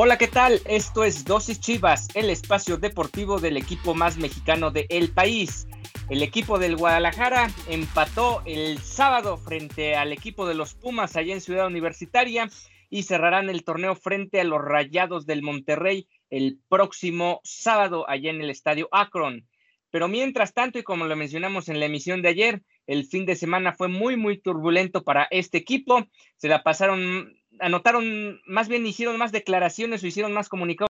[0.00, 0.62] Hola, ¿qué tal?
[0.64, 5.66] Esto es Dosis Chivas, el espacio deportivo del equipo más mexicano de el país.
[6.10, 11.42] El equipo del Guadalajara empató el sábado frente al equipo de los Pumas allá en
[11.42, 12.48] Ciudad Universitaria
[12.88, 18.40] y cerrarán el torneo frente a los Rayados del Monterrey el próximo sábado allá en
[18.40, 19.46] el Estadio Akron.
[19.90, 23.36] Pero mientras tanto, y como lo mencionamos en la emisión de ayer, el fin de
[23.36, 26.06] semana fue muy, muy turbulento para este equipo.
[26.38, 30.88] Se la pasaron, anotaron, más bien hicieron más declaraciones o hicieron más comunicados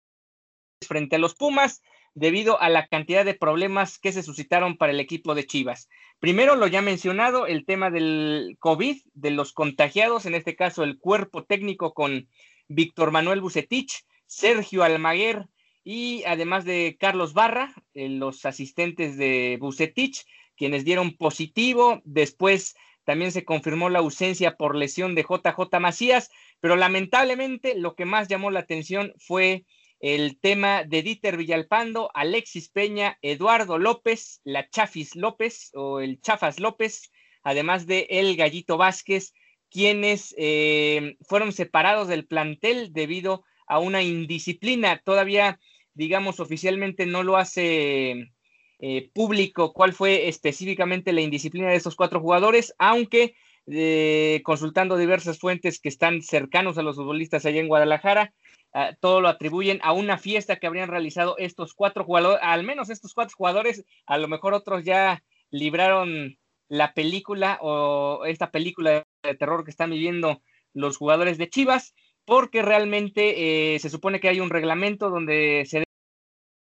[0.88, 1.82] frente a los Pumas
[2.18, 5.88] debido a la cantidad de problemas que se suscitaron para el equipo de Chivas.
[6.20, 10.98] Primero, lo ya mencionado, el tema del COVID, de los contagiados, en este caso el
[10.98, 12.28] cuerpo técnico con
[12.68, 15.46] Víctor Manuel Bucetich, Sergio Almaguer
[15.84, 22.02] y además de Carlos Barra, eh, los asistentes de Bucetich, quienes dieron positivo.
[22.04, 28.06] Después también se confirmó la ausencia por lesión de JJ Macías, pero lamentablemente lo que
[28.06, 29.66] más llamó la atención fue
[30.00, 36.60] el tema de Dieter Villalpando, Alexis Peña, Eduardo López, la Chafis López o el Chafas
[36.60, 37.12] López,
[37.44, 39.34] además de El Gallito Vázquez,
[39.70, 45.02] quienes eh, fueron separados del plantel debido a una indisciplina.
[45.04, 45.60] Todavía,
[45.94, 48.32] digamos, oficialmente no lo hace
[48.80, 53.36] eh, público cuál fue específicamente la indisciplina de estos cuatro jugadores, aunque
[53.66, 58.34] eh, consultando diversas fuentes que están cercanos a los futbolistas allá en Guadalajara,
[58.74, 62.90] Ah, todo lo atribuyen a una fiesta que habrían realizado estos cuatro jugadores, al menos
[62.90, 69.36] estos cuatro jugadores, a lo mejor otros ya libraron la película o esta película de
[69.36, 70.42] terror que están viviendo
[70.74, 71.96] los jugadores de Chivas,
[72.26, 75.84] porque realmente eh, se supone que hay un reglamento donde se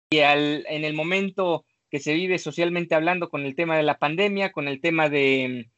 [0.10, 4.54] y en el momento que se vive socialmente hablando con el tema de la pandemia,
[4.54, 5.70] con el tema de,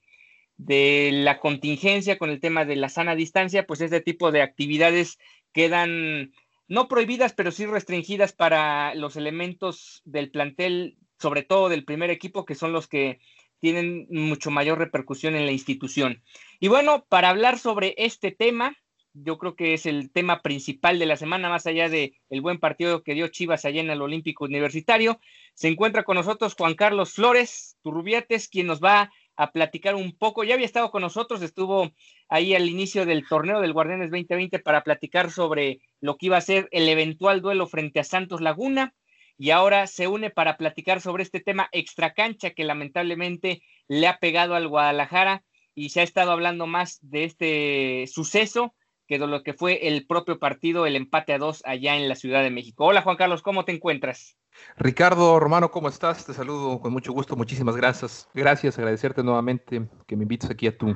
[0.60, 5.18] de la contingencia, con el tema de la sana distancia, pues este tipo de actividades
[5.54, 6.34] quedan
[6.68, 12.46] no prohibidas, pero sí restringidas para los elementos del plantel, sobre todo del primer equipo,
[12.46, 13.22] que son los que
[13.60, 16.22] tienen mucho mayor repercusión en la institución.
[16.60, 18.76] Y bueno, para hablar sobre este tema,
[19.14, 22.60] yo creo que es el tema principal de la semana, más allá de el buen
[22.60, 25.20] partido que dio Chivas allá en el Olímpico Universitario.
[25.54, 30.44] Se encuentra con nosotros Juan Carlos Flores Turrubiates, quien nos va a platicar un poco.
[30.44, 31.90] Ya había estado con nosotros, estuvo
[32.28, 36.42] ahí al inicio del torneo del Guardianes 2020 para platicar sobre lo que iba a
[36.42, 38.94] ser el eventual duelo frente a Santos Laguna
[39.38, 44.56] y ahora se une para platicar sobre este tema extracancha que lamentablemente le ha pegado
[44.56, 48.76] al Guadalajara y se ha estado hablando más de este suceso
[49.10, 52.14] que de lo que fue el propio partido, el empate a dos allá en la
[52.14, 52.86] Ciudad de México.
[52.86, 54.38] Hola Juan Carlos, ¿cómo te encuentras?
[54.78, 56.28] Ricardo, Romano, ¿cómo estás?
[56.28, 58.30] Te saludo con mucho gusto, muchísimas gracias.
[58.36, 60.96] Gracias, agradecerte nuevamente que me invites aquí a tu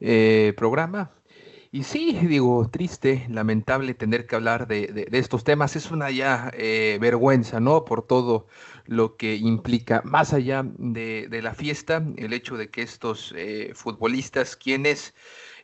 [0.00, 1.12] eh, programa.
[1.70, 5.76] Y sí, digo, triste, lamentable tener que hablar de, estos temas.
[5.76, 7.84] Es una ya eh, vergüenza, ¿no?
[7.84, 8.46] Por todo
[8.86, 14.54] lo que implica, más allá de, la fiesta, el hecho de que estos eh, futbolistas,
[14.56, 15.14] quienes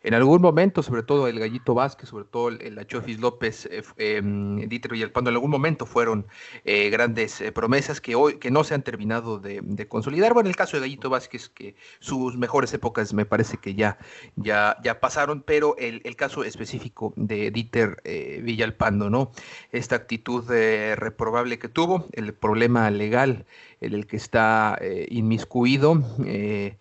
[0.03, 4.23] en algún momento, sobre todo el Gallito Vázquez, sobre todo el, Achofis López, eh, eh,
[4.67, 6.27] Dieter Villalpando, en algún momento fueron
[6.65, 10.33] eh, grandes eh, promesas que hoy que no se han terminado de, consolidar.
[10.33, 13.99] Bueno, en el caso de Gallito Vázquez, que sus mejores épocas me parece que ya,
[14.37, 17.97] ya, ya pasaron, pero el, el caso específico de Dieter
[18.43, 19.33] Villalpando, ¿no?
[19.73, 23.47] Esta actitud reprobable que tuvo, el problema legal
[23.81, 24.79] en el que está
[25.09, 26.03] inmiscuido.
[26.25, 26.79] Eh,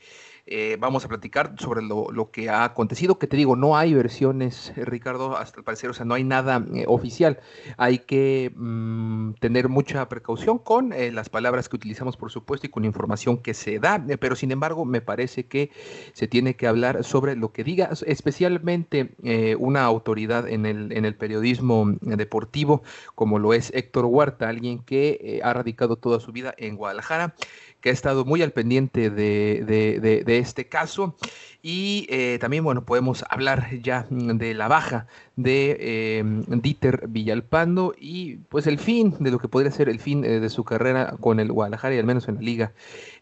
[0.79, 4.85] vamos a platicar sobre lo, que ha acontecido, que te digo, no hay versiones, eh,
[4.85, 7.39] Ricardo, hasta el parecer, o sea, no hay nada eh, oficial.
[7.77, 12.83] Hay que mm, tener mucha precaución con las palabras que utilizamos, por supuesto, y con
[12.83, 15.71] la información que se da, pero sin embargo, me parece que
[16.13, 19.11] se tiene que hablar sobre lo que diga, especialmente
[19.57, 22.81] una autoridad en el, en el periodismo deportivo,
[23.15, 27.35] como lo es Héctor Huerta, alguien que ha radicado toda su vida en Guadalajara
[27.81, 31.15] que ha estado muy al pendiente de, este caso.
[31.61, 38.37] Y eh, también, bueno, podemos hablar ya de la baja de eh, Dieter Villalpando y
[38.47, 41.51] pues el fin de lo que podría ser el fin de su carrera con el
[41.51, 42.73] Guadalajara y al menos en la Liga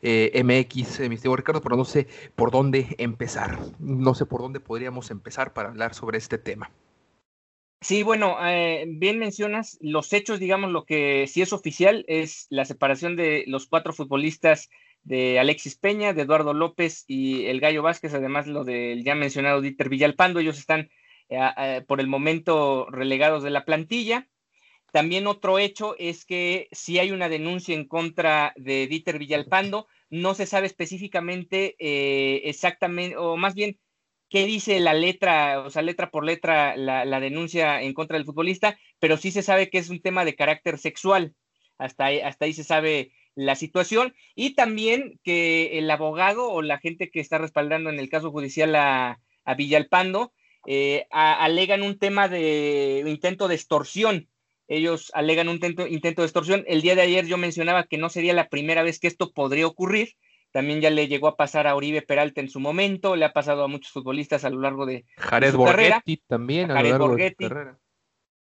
[0.04, 3.58] MX, mi estimado Ricardo, pero no sé por dónde empezar.
[3.80, 6.70] No sé por dónde podríamos empezar para hablar sobre este tema.
[7.82, 12.66] Sí, bueno, eh, bien mencionas los hechos, digamos, lo que sí es oficial es la
[12.66, 14.70] separación de los cuatro futbolistas
[15.04, 19.62] de Alexis Peña, de Eduardo López y el Gallo Vázquez, además lo del ya mencionado
[19.62, 20.90] Dieter Villalpando, ellos están
[21.30, 24.28] eh, eh, por el momento relegados de la plantilla.
[24.92, 30.34] También otro hecho es que si hay una denuncia en contra de Dieter Villalpando, no
[30.34, 31.76] se sabe específicamente
[32.50, 33.78] exactamente, o más bien
[34.30, 38.78] qué dice la letra, o sea, letra por letra, la, denuncia en contra del futbolista,
[39.00, 41.34] pero sí se sabe que es un tema de carácter sexual.
[41.78, 44.16] Hasta ahí, hasta ahí se sabe la situación.
[44.36, 48.76] Y también que el abogado o la gente que está respaldando en el caso judicial
[48.76, 49.20] a,
[49.56, 50.34] Villalpando
[50.66, 54.28] eh, alegan un tema de intento de extorsión.
[54.68, 56.66] Ellos alegan un intento, intento de extorsión.
[56.68, 59.68] El día de ayer yo mencionaba que no sería la primera vez que esto podría
[59.68, 60.18] ocurrir
[60.58, 63.64] también ya le llegó a pasar a Oribe Peralta en su momento, le ha pasado
[63.64, 67.30] a muchos futbolistas a lo largo de, Jared su Borghetti también a, lo largo de
[67.30, 67.80] su carrera.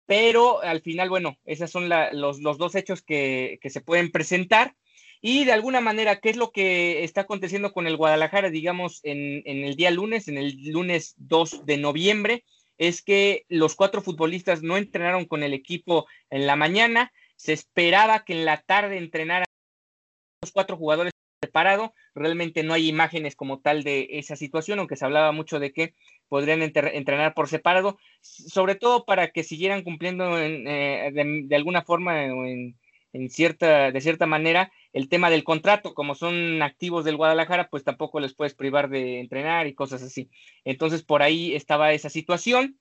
[0.06, 4.76] Pero al final, bueno, esos son los, dos hechos que, se pueden presentar.
[5.20, 9.42] Y de alguna manera, ¿qué es lo que está aconteciendo con el Guadalajara, digamos, en,
[9.44, 12.44] en, el día lunes, en el lunes 2 de noviembre?
[12.76, 17.12] Es que los cuatro futbolistas no entrenaron con el equipo en la mañana.
[17.34, 19.46] Se esperaba que en la tarde entrenaran
[20.42, 21.94] los cuatro jugadores separado.
[22.14, 25.94] Realmente no hay imágenes como tal de esa situación, aunque se hablaba mucho de que
[26.29, 32.44] podrían entrenar por separado, sobre todo para que siguieran cumpliendo eh, de, alguna forma o
[32.44, 32.76] en,
[33.31, 38.20] cierta, de cierta manera el tema del contrato, como son activos del Guadalajara, pues tampoco
[38.20, 40.31] les puedes privar de entrenar y cosas así.
[40.64, 42.79] Entonces por ahí estaba esa situación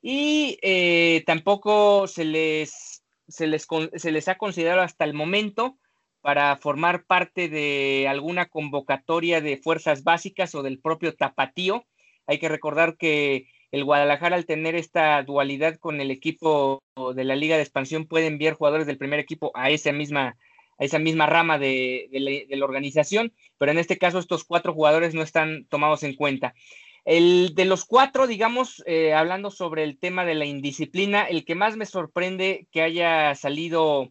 [0.00, 3.66] y eh, tampoco se les, se les,
[3.96, 5.78] se les ha considerado hasta el momento
[6.26, 11.86] para formar parte de alguna convocatoria de fuerzas básicas o del propio tapatío.
[12.26, 16.82] Hay que recordar que el Guadalajara al tener esta dualidad con el equipo
[17.14, 20.36] de la Liga de Expansión puede enviar jugadores del primer equipo a esa misma,
[20.80, 22.08] a esa misma rama de,
[22.50, 26.54] la, organización, pero en este caso estos cuatro jugadores no están tomados en cuenta.
[27.04, 31.54] El de los cuatro, digamos, eh, hablando sobre el tema de la indisciplina, el que
[31.54, 34.10] más me sorprende que haya salido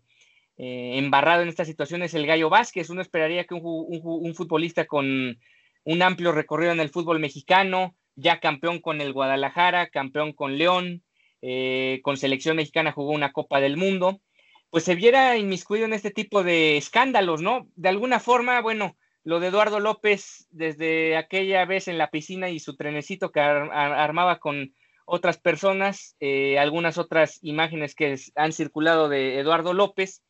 [0.58, 2.90] eh, embarrado en esta situación es el Gallo Vázquez.
[2.90, 5.38] Uno esperaría que un, futbolista con
[5.84, 11.04] un amplio recorrido en el fútbol mexicano, ya campeón con el Guadalajara, campeón con León,
[11.42, 14.22] eh, con selección mexicana jugó una Copa del Mundo,
[14.70, 17.68] pues se viera inmiscuido en este tipo de escándalos, ¿no?
[17.76, 22.60] De alguna forma, bueno, lo de Eduardo López desde aquella vez en la piscina y
[22.60, 24.74] su trenecito que armaba con
[25.06, 30.24] otras personas, eh, algunas otras imágenes que han circulado de Eduardo López,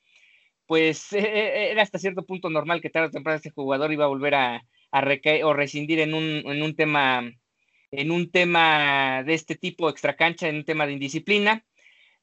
[0.67, 4.05] pues e, e, era hasta cierto punto normal que tarde o temprano este jugador iba
[4.05, 7.29] a volver a, recaer o rescindir en un, en un tema
[7.91, 11.65] en un tema de este tipo extracancha, en un tema de indisciplina.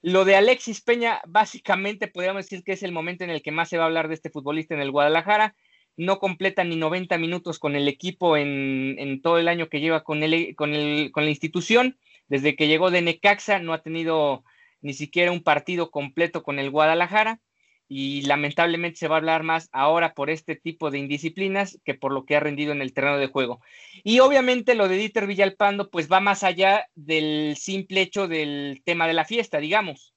[0.02, 3.68] Lo de Alexis Peña, básicamente podríamos decir que es el momento en el que más
[3.68, 5.54] se va a hablar de este futbolista en el Guadalajara.
[5.96, 10.02] No completa ni 90 minutos con el equipo en, en todo el año que lleva
[10.02, 11.98] con, el, con, el, con la institución.
[12.28, 14.44] Desde que llegó de Necaxa no ha tenido
[14.80, 17.40] ni siquiera un partido completo con el Guadalajara
[17.88, 22.12] y lamentablemente se va a hablar más ahora por este tipo de indisciplinas que por
[22.12, 23.60] lo que ha rendido en el terreno de juego.
[24.02, 29.06] Y obviamente lo de Dieter Villalpando pues va más allá del simple hecho del tema
[29.06, 30.14] de la fiesta, digamos.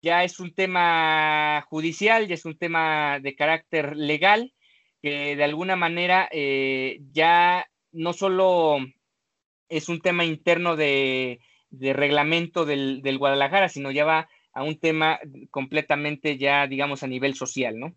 [0.00, 4.54] Ya es un tema judicial, ya es un tema de carácter legal,
[5.02, 8.78] que de alguna manera eh, ya no solo
[9.68, 15.20] es un tema interno de, reglamento del, del Guadalajara, sino ya va a un tema
[15.50, 17.94] completamente ya, digamos, a nivel social, ¿no?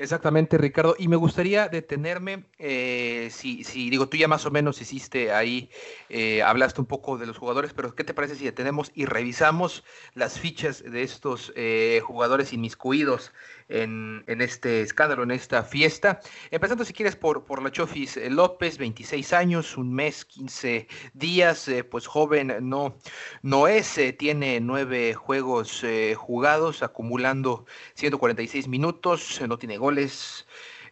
[0.00, 0.96] Exactamente, Ricardo.
[0.98, 5.68] Y me gustaría detenerme, eh, si, si, digo, tú ya más o menos hiciste ahí,
[6.08, 9.84] eh, hablaste un poco de los jugadores, pero ¿qué te parece si detenemos y revisamos
[10.14, 13.34] las fichas de estos eh, jugadores inmiscuidos
[13.68, 16.20] en, este escándalo, en esta fiesta?
[16.50, 22.06] Empezando, si quieres, por, por la Chofis López, 26 años, un mes, 15 días, pues
[22.06, 22.96] joven no,
[23.42, 25.84] no es, tiene nueve juegos
[26.16, 27.66] jugados, acumulando
[27.96, 29.76] 146 minutos, no tiene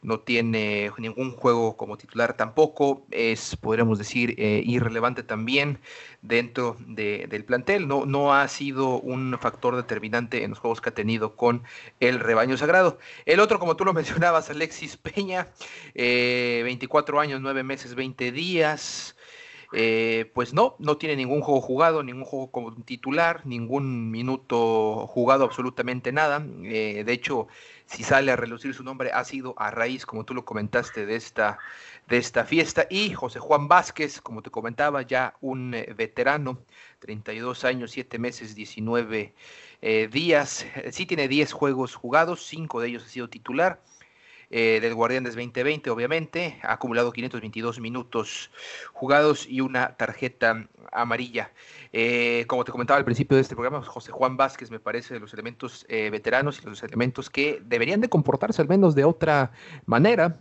[0.03, 5.81] no tiene ningún juego como titular tampoco, es, podríamos decir, eh, irrelevante también
[6.23, 10.95] dentro del plantel, no, no ha sido un factor determinante en los juegos que ha
[10.95, 11.63] tenido con
[12.01, 12.99] el rebaño sagrado.
[13.27, 15.49] El otro, como tú lo mencionabas, Alexis Peña,
[15.95, 19.17] 24 años, 9 meses, 20 días.
[19.73, 25.45] Eh, pues no, no tiene ningún juego jugado, ningún juego como titular, ningún minuto jugado,
[25.45, 26.45] absolutamente nada.
[26.63, 27.49] Eh, de hecho,
[27.85, 31.17] si sale a relucir su nombre, ha sido a raíz, como tú lo comentaste, de
[31.17, 31.59] esta,
[32.09, 32.87] de esta fiesta.
[32.89, 36.61] Y José Juan Vázquez, como te comentaba, ya un eh, veterano,
[37.01, 39.35] 32 años, 7 meses, 19
[40.11, 40.67] días.
[40.91, 43.81] Sí tiene 10 juegos jugados, 5 de ellos ha sido titular.
[44.51, 46.59] Eh, del Guardianes 2020, obviamente.
[46.63, 48.51] Ha acumulado 522 minutos
[48.93, 51.53] jugados y una tarjeta amarilla.
[51.93, 55.21] Eh, como te comentaba al principio de este programa, José Juan Vázquez me parece de
[55.21, 59.53] los elementos eh, veteranos y los elementos que deberían de comportarse al menos de otra
[59.85, 60.39] manera,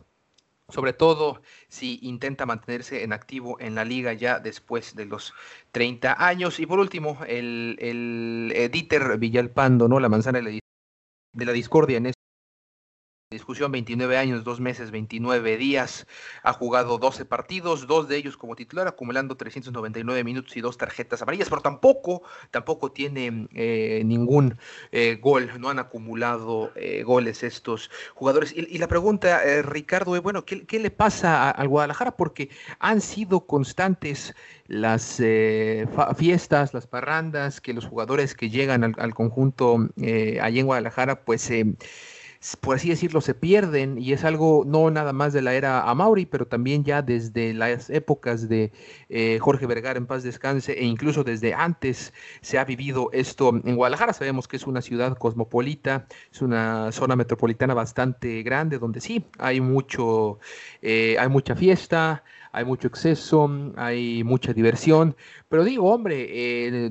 [0.69, 5.33] sobre todo si intenta mantenerse en activo en la liga ya después de los
[5.73, 6.61] 30 años.
[6.61, 9.99] Y por último, el, el Dieter Villalpando, ¿no?
[9.99, 12.13] la manzana de la discordia en
[13.29, 16.07] discusión, 29 años, 2 meses, 29 días,
[16.43, 21.21] ha jugado 12 partidos, dos de ellos como titular, acumulando 399 minutos y dos tarjetas
[21.21, 24.57] amarillas, pero tampoco, tampoco tiene eh, ningún
[24.93, 28.53] eh, gol, no han acumulado eh, goles estos jugadores.
[28.55, 32.15] Y, la pregunta, Ricardo, es, bueno, ¿qué, le pasa al Guadalajara?
[32.15, 34.35] Porque han sido constantes
[34.67, 35.21] las
[36.15, 41.51] fiestas, las parrandas, que los jugadores que llegan al, al conjunto allí en Guadalajara, pues
[42.61, 46.25] por así decirlo, se pierden y es algo no nada más de la era Amauri,
[46.25, 48.71] pero también ya desde las épocas de
[49.09, 53.75] eh, Jorge Vergara en paz descanse e incluso desde antes se ha vivido esto en
[53.75, 54.13] Guadalajara.
[54.13, 59.61] Sabemos que es una ciudad cosmopolita, es una zona metropolitana bastante grande donde sí hay
[59.61, 60.39] mucho,
[60.81, 62.23] eh, hay mucha fiesta,
[62.57, 65.15] hay mucho exceso, hay mucha diversión,
[65.47, 66.89] pero digo, hombre, eh,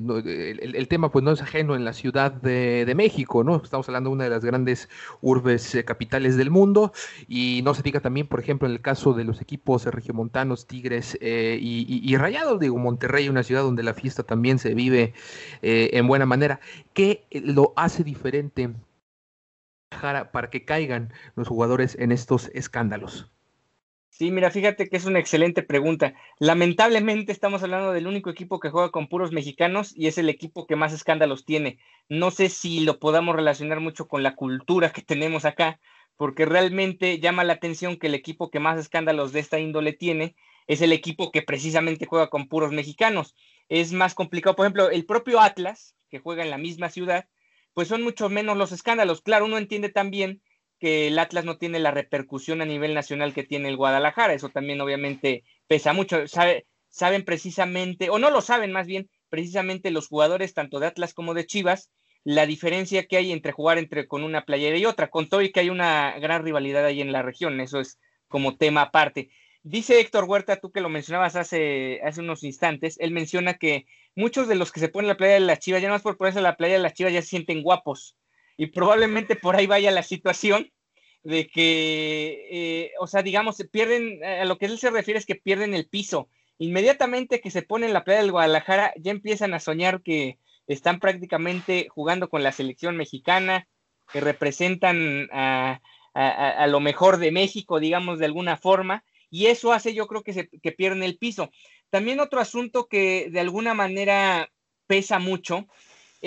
[0.61, 3.57] el, tema pues no es ajeno en la Ciudad de, México, ¿no?
[3.57, 4.87] Estamos hablando de una de las grandes
[5.21, 6.93] urbes eh, capitales del mundo
[7.27, 11.17] y no se diga también, por ejemplo, en el caso de los equipos regiomontanos, Tigres
[11.19, 15.13] eh, y, Rayados, digo, Monterrey, una ciudad donde la fiesta también se vive
[15.61, 16.61] en buena manera.
[16.93, 18.73] ¿Qué lo hace diferente
[19.99, 23.29] para que caigan los jugadores en estos escándalos?
[24.17, 26.15] Sí, mira, fíjate que es una excelente pregunta.
[26.39, 30.65] Lamentablemente estamos hablando del único equipo que juega con puros mexicanos y es el equipo
[30.65, 31.77] que más escándalos tiene.
[32.09, 35.79] No sé si lo podamos relacionar mucho con la cultura que tenemos acá,
[36.15, 40.35] porque realmente llama la atención que el equipo que más escándalos de esta índole tiene
[40.65, 43.35] es el equipo que precisamente juega con puros mexicanos.
[43.69, 47.27] Es más complicado, por ejemplo, el propio Atlas, que juega en la misma ciudad,
[47.75, 49.21] pues son mucho menos los escándalos.
[49.21, 50.41] Claro, uno entiende también
[50.79, 54.33] que el Atlas no tiene la repercusión a nivel nacional que tiene el Guadalajara.
[54.33, 56.23] Eso también obviamente pesa mucho.
[56.89, 61.33] saben precisamente, o no lo saben más bien, precisamente los jugadores tanto de Atlas como
[61.33, 61.91] de Chivas,
[62.23, 65.51] la diferencia que hay entre jugar entre con una playera y otra, con todo y
[65.51, 69.29] que hay una gran rivalidad ahí en la región, eso es como tema aparte.
[69.63, 74.47] Dice Héctor Huerta, tú que lo mencionabas hace, hace unos instantes, él menciona que muchos
[74.47, 76.41] de los que se ponen la playa de las Chivas, ya no más por ponerse
[76.41, 78.15] la playa de las Chivas, ya se sienten guapos
[78.57, 80.71] y probablemente por ahí vaya la situación
[81.23, 85.35] de que, eh, o sea, digamos, pierden, a lo que él se refiere es que
[85.35, 86.29] pierden el piso.
[86.57, 90.99] Inmediatamente que se ponen en la playa del Guadalajara, ya empiezan a soñar que están
[90.99, 93.67] prácticamente jugando con la selección mexicana,
[94.11, 95.79] que representan a,
[96.67, 100.47] lo mejor de México, digamos, de alguna forma, y eso hace yo creo que, se,
[100.47, 101.51] que pierden el piso.
[101.89, 104.49] También otro asunto que de alguna manera
[104.87, 105.67] pesa mucho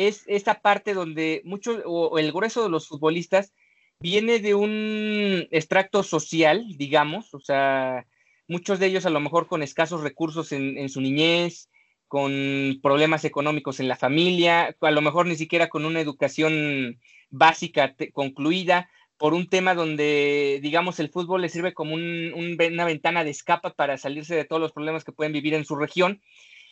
[0.08, 3.52] es esta parte donde muchos o, el grueso de los futbolistas
[4.00, 8.06] viene de un extracto social, digamos, o sea,
[8.48, 11.68] muchos de ellos a lo mejor con escasos recursos en, su niñez,
[12.08, 17.94] con problemas económicos en la familia, a lo mejor ni siquiera con una educación básica
[18.12, 18.88] concluida,
[19.20, 23.98] por un tema donde, digamos, el fútbol le sirve como una ventana de escapa para
[23.98, 26.22] salirse de todos los problemas que pueden vivir en su región.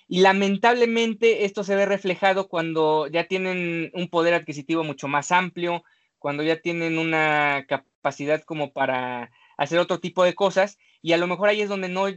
[0.08, 5.84] Y lamentablemente esto se ve reflejado cuando ya tienen un poder adquisitivo mucho más amplio,
[6.18, 11.26] cuando ya tienen una capacidad como para hacer otro tipo de cosas y a lo
[11.26, 12.08] mejor ahí es donde no,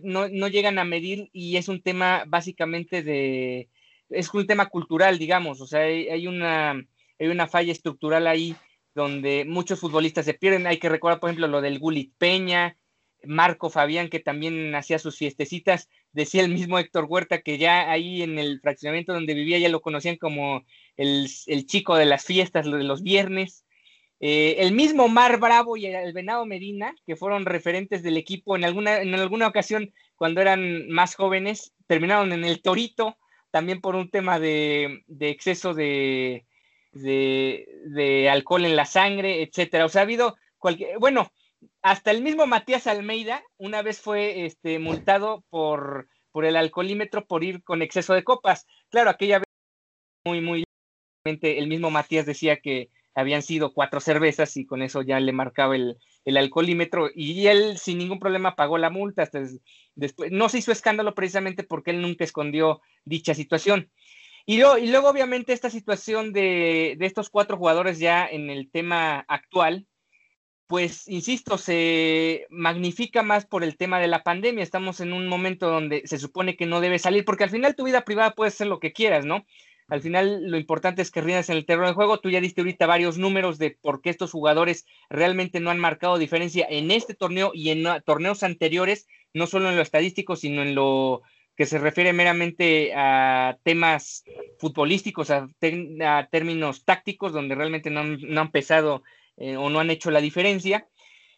[0.47, 3.69] llegan a medir y es un tema básicamente de,
[4.09, 6.71] es un tema cultural, digamos, o sea, hay, una,
[7.19, 8.55] hay una falla estructural ahí
[8.95, 10.67] donde muchos futbolistas se pierden.
[10.67, 12.77] Hay que recordar, por ejemplo, lo del Gulit Peña,
[13.25, 18.21] Marco Fabián, que también hacía sus fiestecitas, decía el mismo Héctor Huerta que ya ahí
[18.23, 20.63] en el fraccionamiento donde vivía ya lo conocían como
[20.97, 21.27] el,
[21.65, 23.65] chico de las fiestas, lo de los viernes.
[24.19, 28.63] Eh, el mismo Mar Bravo y el Venado Medina, que fueron referentes del equipo en
[28.63, 33.17] alguna, en alguna ocasión cuando eran más jóvenes, terminaron en el Torito,
[33.49, 36.45] también por un tema de, exceso de,
[36.93, 39.85] de, alcohol en la sangre, etcétera.
[39.85, 41.31] O sea, ha habido cualquier, bueno,
[41.81, 47.43] hasta el mismo Matías Almeida una vez fue este, multado por, por el alcoholímetro por
[47.43, 48.67] ir con exceso de copas.
[48.89, 49.47] Claro, aquella vez
[50.25, 50.63] muy, muy,
[51.25, 55.75] el mismo Matías decía que habían sido cuatro cervezas y con eso ya le marcaba
[55.75, 59.29] el, alcoholímetro y él sin ningún problema pagó la multa.
[59.95, 63.91] después, no se hizo escándalo precisamente porque él nunca escondió dicha situación.
[64.45, 69.23] Y, y luego, obviamente, esta situación de, de, estos cuatro jugadores ya en el tema
[69.27, 69.87] actual,
[70.71, 74.63] pues, insisto, se magnifica más por el tema de la pandemia.
[74.63, 77.83] Estamos en un momento donde se supone que no debe salir, porque al final tu
[77.83, 79.45] vida privada puede ser lo que quieras, ¿no?
[79.89, 82.21] Al final lo importante es que rindas en el terreno de juego.
[82.21, 86.17] Tú ya diste ahorita varios números de por qué estos jugadores realmente no han marcado
[86.17, 90.73] diferencia en este torneo y en torneos anteriores, no solo en lo estadístico, sino en
[90.73, 91.21] lo
[91.57, 94.23] que se refiere meramente a temas
[94.57, 95.49] futbolísticos, a,
[96.31, 99.03] términos tácticos, donde realmente no han, pesado
[99.41, 100.87] eh, o no han hecho la diferencia.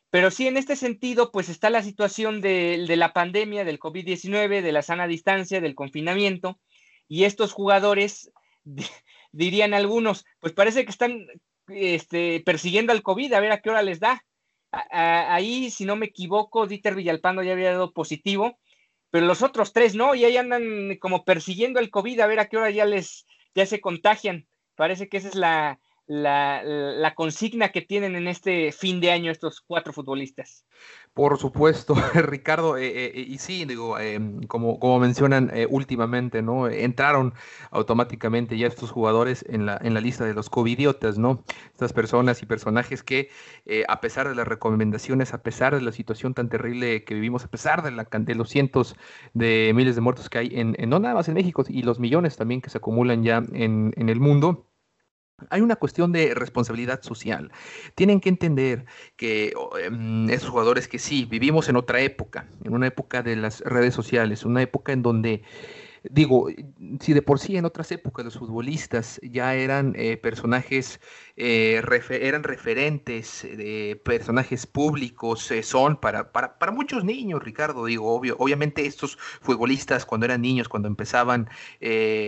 [0.10, 4.72] Pero sí, en este sentido, pues está la situación de, la pandemia, del COVID-19, de
[4.74, 6.60] la sana distancia, del confinamiento,
[7.08, 8.32] y estos jugadores
[9.32, 11.26] dirían algunos, pues parece que están
[11.68, 14.22] este, persiguiendo al COVID, a ver a qué hora les da.
[14.92, 18.60] ahí, si no me equivoco, Dieter Villalpando ya había dado positivo,
[19.12, 22.50] pero los otros tres no, y ahí andan como persiguiendo al COVID, a ver a
[22.50, 24.46] qué hora ya les, ya se contagian.
[24.76, 25.80] Parece que esa es la,
[26.14, 30.66] la, consigna que tienen en este fin de año estos cuatro futbolistas.
[31.14, 33.98] Por supuesto, Ricardo, eh, eh, y sí, digo,
[34.48, 36.68] como, como mencionan eh, últimamente, ¿no?
[36.68, 37.34] Entraron
[37.72, 41.44] automáticamente ya estos jugadores en la, en la lista de los covidiotas, ¿no?
[41.72, 43.30] Estas personas y personajes que,
[43.88, 47.48] a pesar de las recomendaciones, a pesar de la situación tan terrible que vivimos, a
[47.48, 48.96] pesar de, la, de los cientos
[49.34, 52.00] de miles de muertos que hay en, en, no nada más en México, y los
[52.00, 54.68] millones también que se acumulan ya en, en el mundo,
[55.50, 57.52] hay una cuestión de responsabilidad social.
[57.96, 58.86] Tienen que entender
[59.16, 63.62] que em, esos jugadores que sí, vivimos en otra época, en una época de las
[63.62, 65.44] redes sociales, una época en donde
[66.04, 66.48] digo,
[67.00, 71.00] si de por sí en otras épocas los futbolistas ya eran eh, personajes,
[71.38, 78.14] eh, eran referentes de personajes públicos, eh, son para, para, para, muchos niños, Ricardo, digo,
[78.14, 81.50] obvio, obviamente estos futbolistas cuando eran niños, cuando empezaban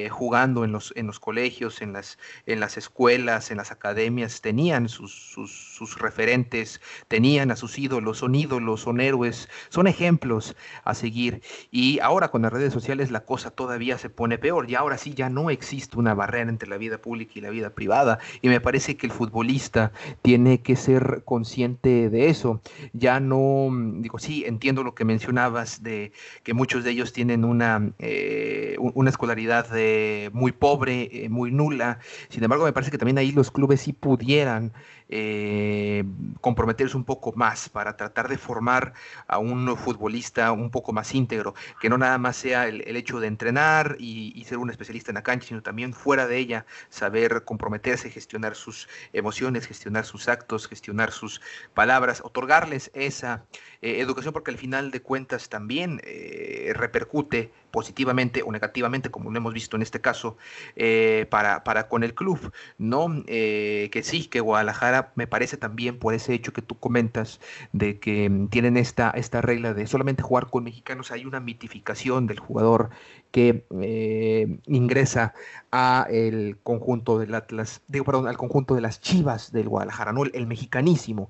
[0.10, 4.90] jugando en los, en los colegios, en las, en las escuelas, en las academias, tenían
[4.90, 10.94] sus, sus, sus referentes, tenían a sus ídolos, son ídolos, son héroes, son ejemplos a
[10.94, 11.42] seguir.
[11.72, 14.70] Y ahora con las redes sociales la cosa todavía se pone peor.
[14.70, 17.72] Y ahora sí ya no existe una barrera entre la vida pública y la vida
[17.72, 18.20] privada.
[18.44, 22.62] Y me parece que el futbolista tiene que ser consciente de eso.
[22.94, 26.12] Ya no, digo, sí, entiendo lo que mencionabas de
[26.44, 31.98] que muchos de ellos tienen una, eh, una escolaridad eh, muy pobre, eh, muy nula.
[32.30, 34.74] Sin embargo, me parece que también ahí los clubes sí pudieran
[35.10, 36.04] eh,
[36.42, 38.94] comprometerse un poco más para tratar de formar
[39.28, 43.28] a un futbolista un poco más íntegro, que no nada más sea el, hecho de
[43.28, 48.10] entrenar y, ser un especialista en la cancha, sino también fuera de ella saber comprometerse,
[48.10, 51.42] gestionar sus emociones, gestionar sus actos, gestionar sus
[51.74, 53.46] palabras, otorgarles esa
[53.86, 59.38] eh, educación, porque al final de cuentas también eh, repercute positivamente o negativamente, como lo
[59.38, 60.38] hemos visto en este caso,
[60.76, 63.24] eh, para, para con el club, ¿no?
[63.26, 67.40] que sí, que Guadalajara me parece también por ese hecho que tú comentas
[67.74, 72.26] de que mm, tienen esta, esta regla de solamente jugar con mexicanos, hay una mitificación
[72.26, 72.90] del jugador
[73.36, 75.34] que eh, ingresa
[75.70, 80.24] a el conjunto del Atlas, digo, perdón, al conjunto de las Chivas del Guadalajara, ¿no?
[80.24, 81.30] El, mexicanísimo.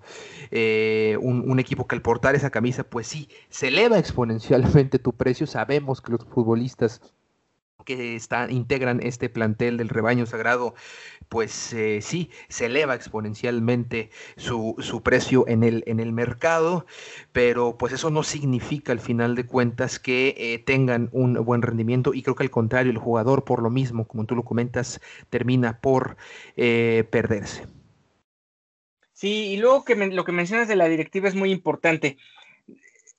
[0.52, 5.48] Eh, un, equipo que al portar esa camisa, pues sí, se eleva exponencialmente tu precio.
[5.48, 7.02] Sabemos que los futbolistas
[7.84, 10.76] que están, integran este plantel del rebaño sagrado,
[11.30, 16.86] pues eh, sí, se eleva exponencialmente su, su, precio en el, en el mercado,
[17.32, 22.14] pero pues eso no significa al final de cuentas que eh, tengan un buen rendimiento
[22.14, 25.80] y creo que al contrario, el jugador por lo mismo, como tú lo comentas, termina
[25.82, 26.18] por
[26.56, 27.68] eh, perderse.
[29.12, 32.18] Sí, y luego que lo que mencionas de la directiva es muy importante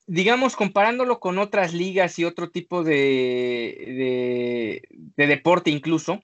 [0.07, 4.83] digamos, comparándolo con otras ligas y otro tipo de,
[5.17, 6.23] de, deporte incluso,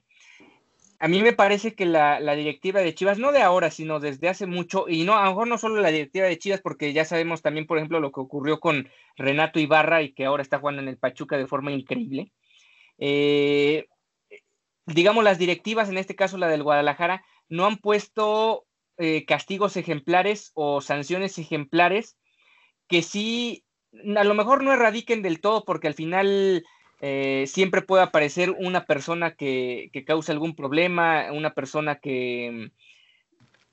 [1.01, 4.47] a mí me parece que la, directiva de Chivas, no de ahora, sino desde hace
[4.47, 7.43] mucho, y no, a lo mejor no solo la directiva de Chivas, porque ya sabemos
[7.43, 10.89] también, por ejemplo, lo que ocurrió con Renato Ibarra y que ahora está jugando en
[10.89, 12.33] el Pachuca de forma increíble.
[12.99, 13.89] Eh,
[14.87, 18.65] digamos, las directivas, en este caso la del Guadalajara, no han puesto
[18.99, 22.17] eh, castigos ejemplares o sanciones ejemplares
[22.87, 23.65] que sí,
[24.17, 26.65] a lo mejor no erradiquen del todo, porque al final
[27.01, 32.71] eh, siempre puede aparecer una persona que, que cause algún problema, una persona que,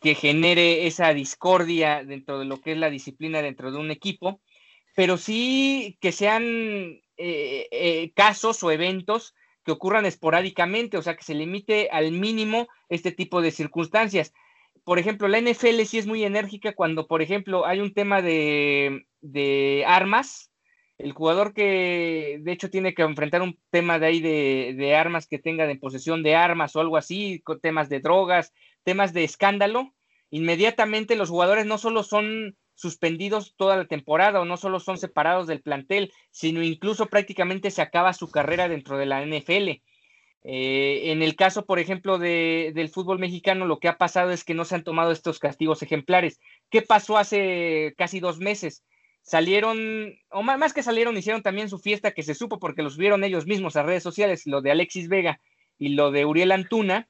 [0.01, 4.41] que genere esa discordia dentro de lo que es la disciplina dentro de un equipo,
[4.95, 7.01] pero sí que sean
[8.15, 13.41] casos o eventos que ocurran esporádicamente, o sea, que se limite al mínimo este tipo
[13.41, 14.33] de circunstancias.
[14.89, 19.05] Por ejemplo, la NFL sí es muy enérgica cuando, por ejemplo, hay un tema de,
[19.85, 20.51] armas.
[20.97, 25.27] El jugador que de hecho tiene que enfrentar un tema de ahí de, de armas
[25.27, 28.51] que tenga de posesión de armas o algo así, temas de drogas,
[28.83, 29.93] temas de escándalo,
[30.31, 35.45] inmediatamente los jugadores no solo son suspendidos toda la temporada o no solo son separados
[35.45, 39.83] del plantel, sino incluso prácticamente se acaba su carrera dentro de la NFL.
[40.43, 44.53] Eh, en el caso, por ejemplo, del fútbol mexicano, lo que ha pasado es que
[44.53, 46.39] no se han tomado estos castigos ejemplares.
[46.69, 48.83] ¿Qué pasó hace casi dos meses?
[49.21, 53.23] Salieron, o más, que salieron, hicieron también su fiesta que se supo porque lo subieron
[53.23, 55.39] ellos mismos a redes sociales, lo de Alexis Vega
[55.77, 57.09] y lo de Uriel Antuna,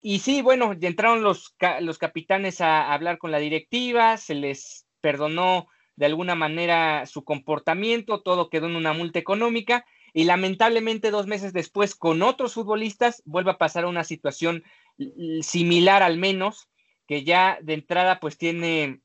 [0.00, 5.66] y sí, bueno, entraron los, los capitanes a, hablar con la directiva, se les perdonó
[5.96, 11.52] de alguna manera su comportamiento, todo quedó en una multa económica y lamentablemente dos meses
[11.52, 14.64] después con otros futbolistas vuelve a pasar una situación
[15.42, 16.68] similar al menos,
[17.06, 19.00] que ya de entrada pues tiene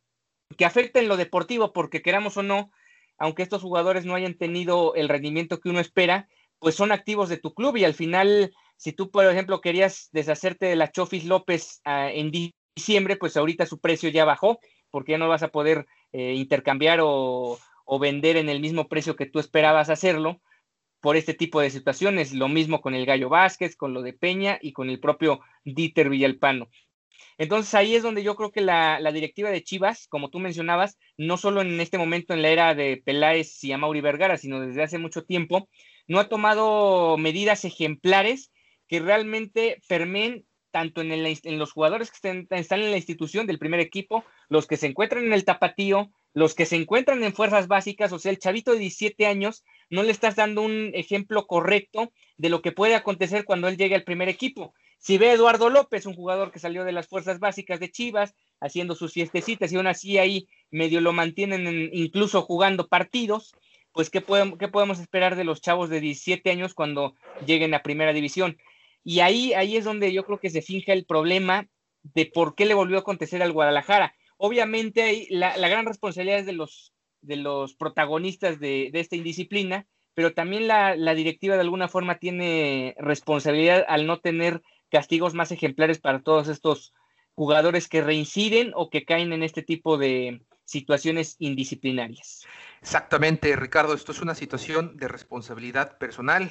[0.57, 2.71] que afecta en lo deportivo porque queramos o no,
[3.17, 6.27] aunque estos jugadores no hayan tenido el rendimiento que uno espera,
[6.59, 10.65] pues son activos de tu club y al final si tú, por ejemplo, querías deshacerte
[10.65, 15.17] de la Chofis López ah, en diciembre, pues ahorita su precio ya bajó, porque ya
[15.17, 17.59] no vas a poder eh, intercambiar o,
[17.99, 20.41] vender en el mismo precio que tú esperabas hacerlo
[21.03, 22.31] por este tipo de situaciones.
[22.31, 26.09] Lo mismo con el Gallo Vázquez, con lo de Peña y con el propio Dieter
[26.09, 26.69] Villalpano.
[27.37, 31.35] Entonces ahí es donde yo creo que la, directiva de Chivas, como tú mencionabas, no
[31.35, 34.97] solo en este momento en la era de Peláez y Amauri Vergara, sino desde hace
[34.97, 35.67] mucho tiempo,
[36.07, 38.53] no ha tomado medidas ejemplares
[38.87, 43.59] que realmente permeen tanto en, en los jugadores que estén, están en la institución del
[43.59, 47.67] primer equipo, los que se encuentran en el tapatío, los que se encuentran en fuerzas
[47.67, 49.63] básicas, o sea, el chavito de 17 años,
[49.93, 53.93] no le estás dando un ejemplo correcto de lo que puede acontecer cuando él llegue
[53.93, 54.73] al primer equipo.
[54.97, 58.95] Si ve Eduardo López, un jugador que salió de las fuerzas básicas de Chivas, haciendo
[58.95, 63.53] sus fiestecitas y aún así ahí medio lo mantienen incluso jugando partidos,
[63.91, 67.13] pues ¿qué podemos, ¿qué podemos esperar de los chavos de 17 años cuando
[67.45, 68.57] lleguen a primera división?
[69.03, 71.67] Y ahí, ahí es donde yo creo que se finge el problema
[72.01, 74.15] de por qué le volvió a acontecer al Guadalajara.
[74.37, 80.67] Obviamente la gran responsabilidad es de los, de los protagonistas de, esta indisciplina, pero también
[80.67, 86.21] la, la, directiva de alguna forma tiene responsabilidad al no tener castigos más ejemplares para
[86.21, 86.93] todos estos
[87.35, 92.45] jugadores que reinciden o que caen en este tipo de situaciones indisciplinarias.
[92.81, 96.49] Exactamente, Ricardo, esto es una situación de responsabilidad personal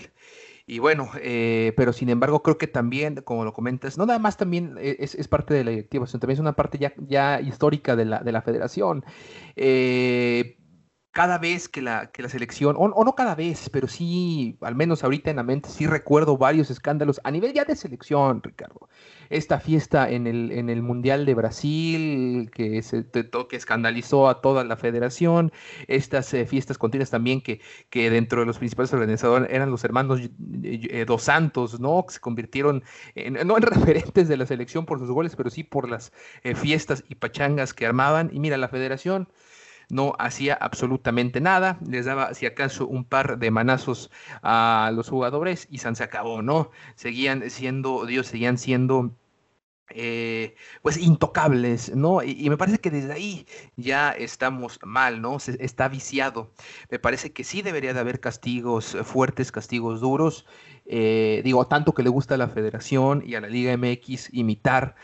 [0.67, 4.37] y bueno, eh, pero sin embargo creo que también, como lo comentas, no nada más
[4.37, 7.97] también e, es, parte de la directiva, sino también es una parte ya, ya histórica
[7.97, 9.05] de la, de la federación.
[9.57, 10.57] Eh,
[11.13, 15.05] cada vez que la, que la selección, o, no cada vez, pero sí, al menos
[15.05, 18.89] ahorita en la mente, sí recuerdo varios escándalos a nivel ya de selección, Ricardo.
[19.29, 24.65] Esta fiesta en el, en el Mundial de Brasil, que, se, que escandalizó a toda
[24.65, 25.53] la federación,
[25.87, 30.19] estas eh, fiestas continuas también que, que dentro de los principales organizadores eran los hermanos
[30.21, 30.31] eh,
[30.63, 32.07] eh, Dos Santos, ¿no?
[32.07, 35.63] Que se convirtieron en, no en referentes de la selección por sus goles, pero sí
[35.63, 36.11] por las
[36.55, 38.31] fiestas y pachangas que armaban.
[38.33, 39.29] Y mira, la federación
[39.93, 44.11] no hacía absolutamente nada, les daba si acaso un par de manazos
[44.43, 46.71] a los jugadores y se acabó, ¿no?
[46.95, 49.15] Seguían siendo, Dios, seguían siendo
[49.91, 52.23] eh, pues intocables, ¿no?
[52.23, 55.39] Y, me parece que desde ahí ya estamos mal, ¿no?
[55.39, 56.53] Se, está viciado.
[56.91, 60.47] Me parece que sí debería de haber castigos fuertes, castigos duros.
[60.87, 64.95] Eh, digo, tanto que le gusta a la federación y a la Liga MX imitar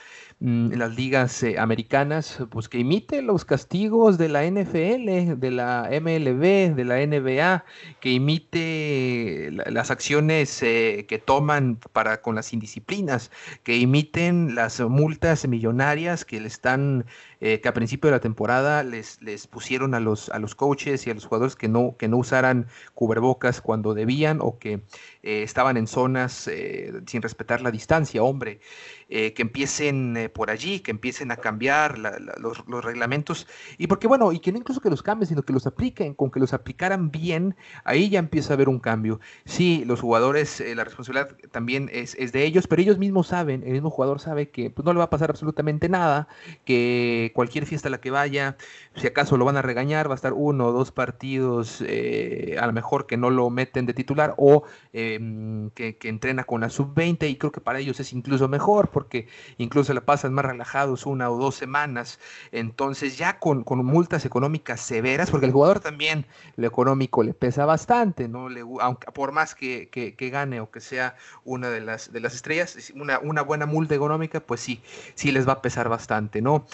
[0.41, 5.89] en las ligas eh, americanas, pues que imite los castigos de la NFL, de la
[5.91, 7.65] MLB, de la NBA,
[8.01, 13.33] que imite las acciones eh, que toman para con las indisciplinas,
[13.65, 17.05] que imiten las multas millonarias que le están
[17.41, 21.07] eh, que a principio de la temporada les, les pusieron a los, a los coaches
[21.07, 24.81] y a los jugadores que no, que no usaran cubrebocas cuando debían o que
[25.23, 28.61] eh, estaban en zonas eh, sin respetar la distancia, hombre,
[29.09, 33.47] que empiecen por allí, que empiecen a cambiar los, los, reglamentos
[33.79, 36.31] y porque bueno, y que no incluso que los cambien, sino que los apliquen, con
[36.31, 39.19] que los aplicaran bien, ahí ya empieza a haber un cambio.
[39.47, 43.73] Sí, los jugadores, la responsabilidad también es, es, de ellos, pero ellos mismos saben, el
[43.73, 46.29] mismo jugador sabe que pues, no le va a pasar absolutamente nada,
[46.67, 48.57] que cualquier fiesta a la que vaya,
[48.95, 52.67] si acaso lo van a regañar, va a estar uno o dos partidos, eh, a
[52.67, 57.29] lo mejor que no lo meten de titular o em, que, entrena con la sub-20
[57.29, 61.31] y creo que para ellos es incluso mejor porque incluso la pasan más relajados una
[61.31, 62.19] o dos semanas.
[62.53, 68.29] Entonces ya con, multas económicas severas, porque el jugador también lo económico le pesa bastante,
[68.29, 68.49] ¿no?
[68.49, 72.35] Le, aunque, por más que, que, gane o que sea una de las, de las
[72.35, 74.81] estrellas, una, una buena multa económica, pues sí,
[75.15, 76.67] sí les va a pesar bastante, ¿no?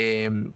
[0.00, 0.52] Em,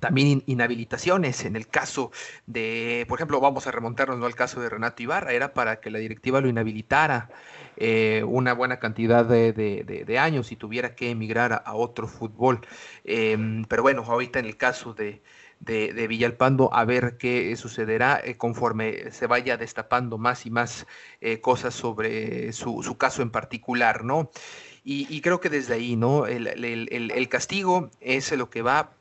[0.00, 1.44] también inhabilitaciones.
[1.44, 2.10] En el caso
[2.46, 5.98] de, por ejemplo, vamos a remontarnos al caso de Renato Ibarra, era para que la
[5.98, 7.28] directiva lo inhabilitara
[7.76, 12.60] eh, una buena cantidad de, años y tuviera que emigrar a, otro fútbol.
[13.04, 15.22] Em, pero bueno, ahorita en el caso de,
[15.60, 20.86] de, Villalpando, a ver qué sucederá eh, conforme se vaya destapando más y más
[21.20, 24.30] eh, cosas sobre su, su, caso en particular, ¿no?
[24.82, 26.26] Y, creo que desde ahí, ¿no?
[26.26, 28.92] El, el, castigo es lo que va,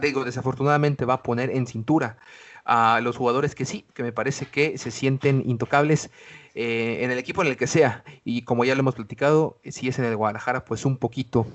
[0.00, 2.18] digo, desafortunadamente va a poner en cintura
[2.64, 6.10] a los jugadores que sí, que me parece que se sienten intocables
[6.54, 8.04] eh, en el equipo en el que sea.
[8.24, 11.46] Y como ya lo hemos platicado, si es en el Guadalajara, pues un poquito,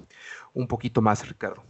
[0.53, 1.63] un poquito más, Ricardo.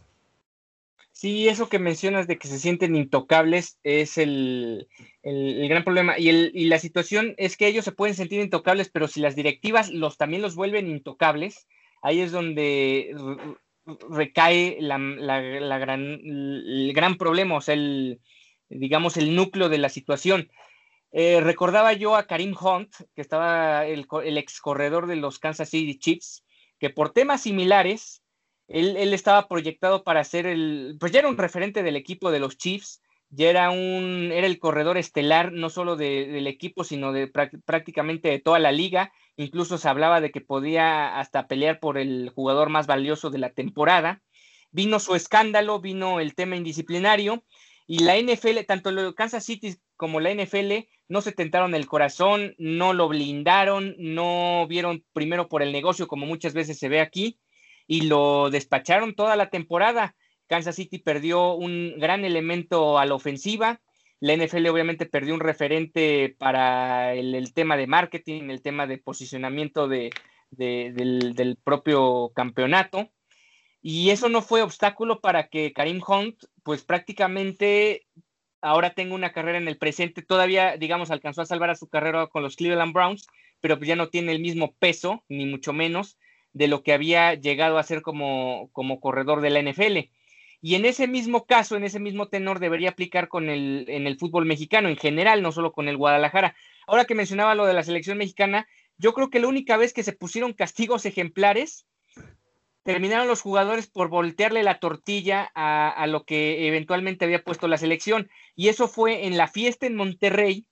[1.11, 4.89] Sí, eso que mencionas de que se sienten intocables es el,
[5.23, 6.19] gran problema.
[6.19, 9.35] Y, el, y, la situación es que ellos se pueden sentir intocables, pero si las
[9.35, 11.67] directivas los también los vuelven intocables,
[12.01, 13.15] ahí es donde
[14.09, 14.97] recae la,
[15.77, 18.19] gran, el gran problema, o sea, el,
[18.69, 20.49] digamos, el núcleo de la situación.
[21.11, 25.97] Eh, recordaba yo a Karim Hunt, que estaba el, ex corredor de los Kansas City
[25.97, 26.43] Chiefs,
[26.79, 28.21] que por temas similares,
[28.67, 32.57] él, estaba proyectado para ser el, pues ya era un referente del equipo de los
[32.57, 38.29] Chiefs, ya era un, era el corredor estelar no solo del equipo, sino de prácticamente
[38.29, 39.11] de toda la liga.
[39.37, 43.49] Incluso se hablaba de que podía hasta pelear por el jugador más valioso de la
[43.51, 44.21] temporada.
[44.71, 47.43] Vino su escándalo, vino el tema indisciplinario
[47.87, 52.93] y la NFL, tanto Kansas City como la NFL, no se tentaron el corazón, no
[52.93, 57.39] lo blindaron, no vieron primero por el negocio como muchas veces se ve aquí
[57.87, 60.15] y lo despacharon toda la temporada.
[60.47, 63.81] Kansas City perdió un gran elemento a la ofensiva,
[64.19, 69.87] la NFL obviamente perdió un referente para el, tema de marketing, el tema de posicionamiento
[69.87, 70.11] de,
[70.51, 73.09] del, propio campeonato.
[73.81, 78.07] Y eso no fue obstáculo para que Karim Hunt, pues prácticamente
[78.61, 80.23] ahora tenga una carrera en el presente.
[80.23, 83.27] Todavía, digamos, alcanzó a salvar a su carrera con los Cleveland Browns,
[83.61, 86.17] pero pues ya no tiene el mismo peso, ni mucho menos,
[86.53, 90.09] de lo que había llegado a ser como, como corredor de la NFL.
[90.65, 94.17] Y en ese mismo caso, en ese mismo tenor, debería aplicar con el, en el
[94.17, 96.55] fútbol mexicano en general, no solo con el Guadalajara.
[96.87, 100.01] Ahora que mencionaba lo de la selección mexicana, yo creo que la única vez que
[100.01, 101.85] se pusieron castigos ejemplares,
[102.81, 107.77] terminaron los jugadores por voltearle la tortilla a, a lo que eventualmente había puesto la
[107.77, 108.27] selección.
[108.55, 110.65] Y eso fue en la fiesta en Monterrey,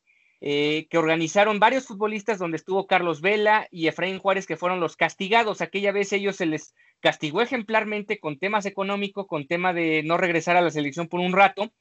[0.45, 4.97] eh, que organizaron varios futbolistas donde estuvo Carlos Vela y Efraín Juárez, que fueron los
[4.97, 5.61] castigados.
[5.61, 10.57] Aquella vez ellos se les castigó ejemplarmente con temas económicos, con tema de no regresar
[10.57, 11.71] a la selección por un rato.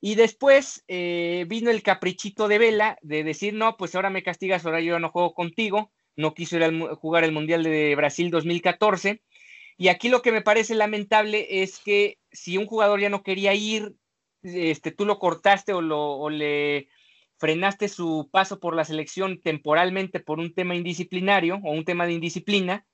[0.00, 4.66] Y después eh, vino el caprichito de Vela de decir, no, pues ahora me castigas,
[4.66, 5.92] ahora yo no juego contigo.
[6.16, 9.22] No quiso ir a jugar el Mundial de Brasil 2014.
[9.76, 13.54] Y aquí lo que me parece lamentable es que si un jugador ya no quería
[13.54, 13.94] ir,
[14.42, 16.88] este, tú lo cortaste o, lo, o le
[17.42, 22.12] frenaste su paso por la selección temporalmente por un tema indisciplinario o un tema de
[22.12, 22.86] indisciplina,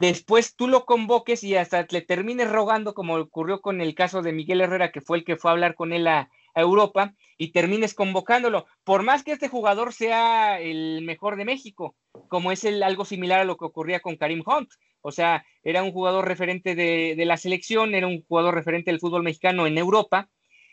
[0.00, 4.32] después tú lo convoques y hasta le termines rogando, como ocurrió con el caso de
[4.32, 7.92] Miguel Herrera, que fue el que fue a hablar con él a, Europa, y termines
[7.92, 11.94] convocándolo, por más que este jugador sea el mejor de México,
[12.28, 14.70] como es algo similar a lo que ocurría con Karim Hunt.
[15.02, 19.00] O sea, era un jugador referente de, de la selección, era un jugador referente del
[19.00, 20.30] fútbol mexicano en Europa,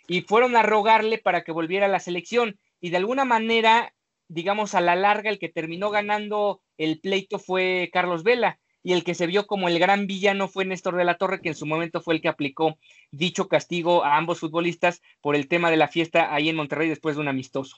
[0.08, 3.94] y fueron a rogarle para que volviera a la selección y de alguna manera,
[4.28, 9.06] digamos, a la larga el que terminó ganando el pleito fue Carlos Vela y el
[9.06, 11.66] que se vio como el gran villano fue Néstor de la Torre, que en su
[11.66, 12.78] momento fue el que aplicó
[13.10, 17.16] dicho castigo a ambos futbolistas por el tema de la fiesta ahí en Monterrey después
[17.16, 17.78] de un amistoso.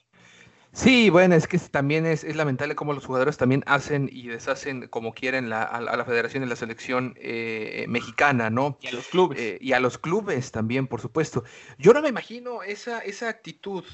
[0.72, 5.13] Sí, bueno, es que también es, lamentable cómo los jugadores también hacen y deshacen como
[5.13, 8.80] quieren a, la federación y la selección eh, mexicana, ¿no?
[8.82, 9.39] Y a los clubes.
[9.39, 11.44] Eh, y a los clubes también, por supuesto.
[11.78, 13.86] Yo no me imagino esa, esa actitud,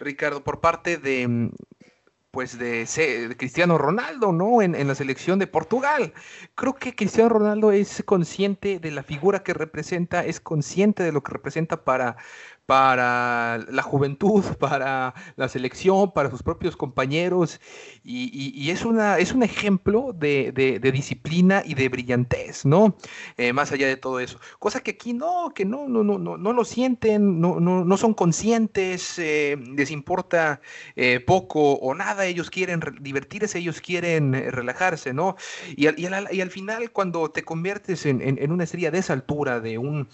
[0.00, 1.50] Ricardo, por parte de, mm,
[2.30, 2.86] pues de,
[3.36, 4.62] Cristiano Ronaldo, ¿no?
[4.62, 6.12] En, en, la selección de Portugal.
[6.54, 11.22] Creo que Cristiano Ronaldo es consciente de la figura que representa, es consciente de lo
[11.22, 12.16] que representa para,
[12.70, 17.60] para la juventud, para la selección, para sus propios compañeros,
[18.04, 22.96] y, es, una, es un ejemplo de, disciplina y de brillantez, ¿no?
[23.36, 24.38] Eh, más allá de todo eso.
[24.60, 27.96] Cosa que aquí no, que no, no, no, no, no lo sienten, no, no, no
[27.96, 30.60] son conscientes, eh, les importa
[30.94, 35.34] eh, poco o nada, ellos quieren divertirse, ellos quieren relajarse, ¿no?
[35.74, 39.58] Y al, y al, final, cuando te conviertes en, en una estrella de esa altura,
[39.58, 40.06] de un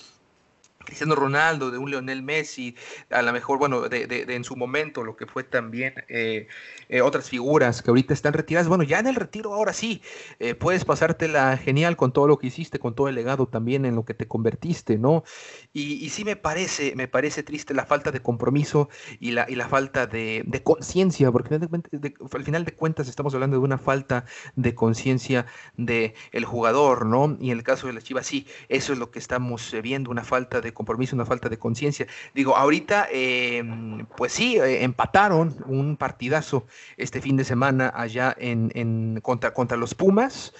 [0.87, 2.75] Cristiano Ronaldo, de un Lionel Messi,
[3.11, 6.47] a lo mejor, bueno, de, en su momento, lo que fue también eh,
[6.89, 8.69] eh, otras figuras que ahorita están retiradas.
[8.69, 10.01] Bueno, ya en el retiro, ahora sí,
[10.39, 13.95] eh, puedes pasártela genial con todo lo que hiciste, con todo el legado también en
[13.95, 15.25] lo que te convertiste, ¿no?
[15.73, 18.89] Y, sí me parece, me parece triste la falta de compromiso
[19.21, 24.25] y la, falta de, conciencia, porque al final de cuentas estamos hablando de una falta
[24.55, 25.47] de conciencia
[25.77, 27.37] del el jugador, ¿no?
[27.41, 30.25] Y en el caso de las Chivas, sí, eso es lo que estamos viendo, una
[30.25, 32.07] falta de compromiso, una falta de conciencia.
[32.35, 39.21] Digo, ahorita, em, pues sí, eh, empataron un partidazo este fin de semana allá en,
[39.23, 40.53] contra, contra los Pumas.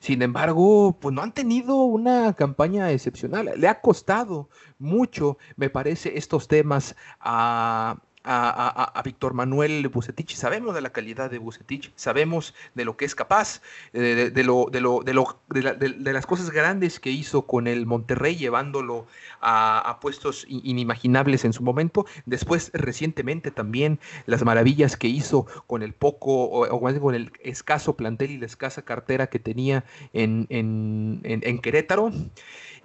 [0.00, 3.52] Sin embargo, pues no han tenido una campaña excepcional.
[3.56, 10.34] Le ha costado mucho, me parece, estos temas a, a, Víctor Manuel Bucetich.
[10.34, 13.60] Sabemos de la calidad de Bucetich, sabemos de lo que es capaz,
[13.92, 18.36] de, lo, de, lo, de, lo, de, las cosas grandes que hizo con el Monterrey,
[18.36, 19.06] llevándolo
[19.40, 22.06] a, puestos inimaginables en su momento.
[22.26, 28.30] Después, recientemente también, las maravillas que hizo con el poco, o, con el escaso plantel
[28.30, 32.10] y la escasa cartera que tenía en, en, en Querétaro.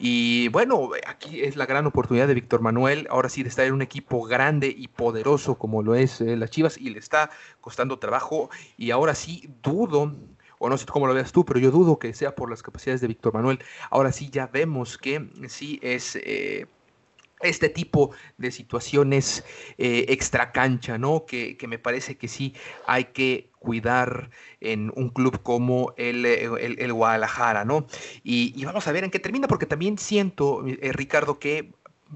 [0.02, 3.74] Y bueno, aquí es la gran oportunidad de Víctor Manuel, ahora sí de estar en
[3.74, 8.00] un equipo grande y poderoso como lo es eh, las Chivas y le está costando
[8.00, 10.16] trabajo y ahora sí dudo
[10.58, 13.02] o no sé cómo lo veas tú, pero yo dudo que sea por las capacidades
[13.02, 13.60] de Víctor Manuel.
[13.90, 16.68] Ahora sí ya vemos que sí es eh,
[17.42, 19.44] este tipo de situaciones
[19.78, 21.26] eh, extra cancha, ¿no?
[21.26, 22.54] Que, me parece que sí
[22.88, 24.30] hay que cuidar
[24.62, 27.86] en un club como el, el, Guadalajara, ¿no?
[28.24, 31.72] Y, vamos a ver en qué termina, porque también siento, eh, Ricardo, que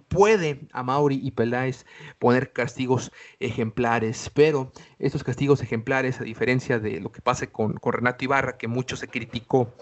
[0.08, 1.86] puede a Mauri y Peláez
[2.20, 8.24] poner castigos ejemplares, pero estos castigos ejemplares, a diferencia de lo que pase con, Renato
[8.24, 9.74] Ibarra, que mucho se criticó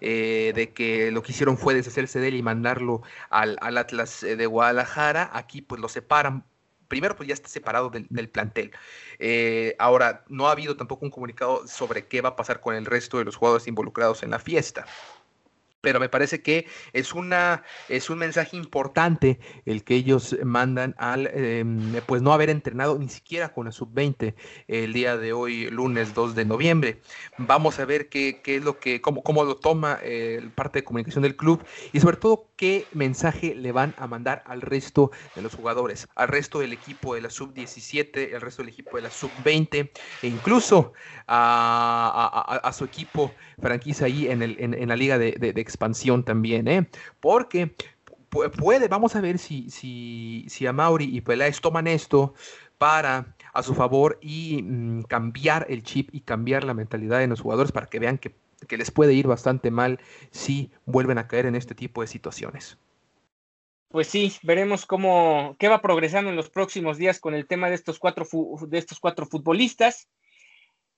[0.00, 4.46] eh, de que lo que hicieron fue deshacerse de él y mandarlo al, Atlas de
[4.46, 6.44] Guadalajara, aquí pues lo separan
[6.88, 8.72] primero pues ya está separado del, plantel.
[9.18, 12.86] Eh, ahora, no ha habido tampoco un comunicado sobre qué va a pasar con el
[12.86, 14.86] resto de los jugadores involucrados en la fiesta
[15.80, 21.28] pero me parece que es, una, es un mensaje importante el que ellos mandan al
[21.28, 24.34] em, pues no haber entrenado ni siquiera con la sub-20
[24.66, 27.00] el día de hoy, lunes 2 de noviembre.
[27.38, 30.84] Vamos a ver qué, qué es lo que, cómo, cómo lo toma eh, parte de
[30.84, 31.62] comunicación del club
[31.92, 36.28] y sobre todo qué mensaje le van a mandar al resto de los jugadores, al
[36.28, 39.90] resto del equipo de la sub-17, el resto del equipo de la sub-20
[40.22, 40.92] e incluso
[41.28, 46.88] a, a, su equipo franquicia ahí en, el, en, la liga de expansión también, ¿eh?
[47.20, 47.74] Porque
[48.28, 52.34] puede, vamos a ver si, si, si Mauri y Peláez toman esto
[52.78, 57.40] para a su favor y mm, cambiar el chip y cambiar la mentalidad de los
[57.40, 58.34] jugadores para que vean que,
[58.68, 59.98] que, les puede ir bastante mal
[60.30, 62.78] si vuelven a caer en este tipo de situaciones.
[63.88, 67.74] Pues sí, veremos cómo qué va progresando en los próximos días con el tema de
[67.74, 68.26] estos cuatro
[68.68, 70.08] de estos cuatro futbolistas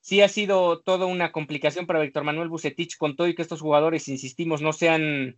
[0.01, 3.61] sí ha sido toda una complicación para Víctor Manuel Bucetich con todo y que estos
[3.61, 5.37] jugadores, insistimos, no sean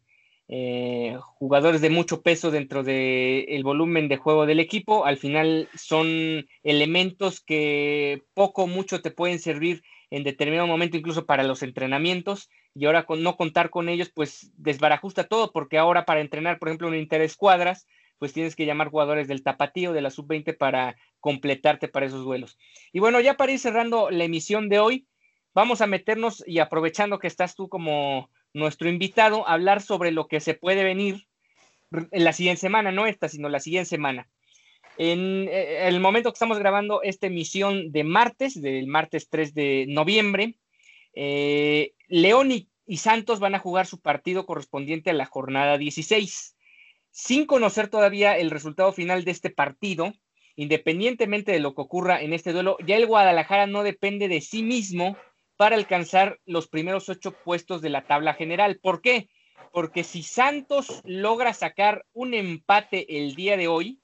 [0.48, 5.06] eh, jugadores de mucho peso dentro del volumen de juego del equipo.
[5.06, 11.24] Al final son elementos que poco o mucho te pueden servir en determinado momento, incluso
[11.26, 12.50] para los entrenamientos.
[12.74, 16.68] Y ahora con no contar con ellos, pues desbarajusta todo, porque ahora para entrenar, por
[16.68, 17.86] ejemplo, en interescuadras,
[18.22, 22.56] pues tienes que llamar jugadores del tapatío de la sub-20 para completarte para esos duelos.
[22.92, 25.08] Y bueno, ya para ir cerrando la emisión de hoy,
[25.54, 30.28] vamos a meternos y aprovechando que estás tú como nuestro invitado, a hablar sobre lo
[30.28, 31.26] que se puede venir
[31.90, 34.28] en la siguiente semana, no esta, sino la siguiente semana.
[34.98, 39.86] En eh, el momento que estamos grabando esta emisión de martes, del martes 3 de
[39.88, 40.60] noviembre,
[41.16, 46.51] eh, León y, y Santos van a jugar su partido correspondiente a la jornada 16
[47.12, 50.14] sin conocer todavía el resultado final de este partido,
[50.56, 54.62] independientemente de lo que ocurra en este duelo, ya el Guadalajara no depende de sí
[54.62, 55.16] mismo
[55.56, 58.80] para alcanzar los primeros ocho puestos de la tabla general.
[58.82, 59.28] ¿Por qué?
[59.72, 64.00] Porque si Santos logra sacar un empate el día de hoy,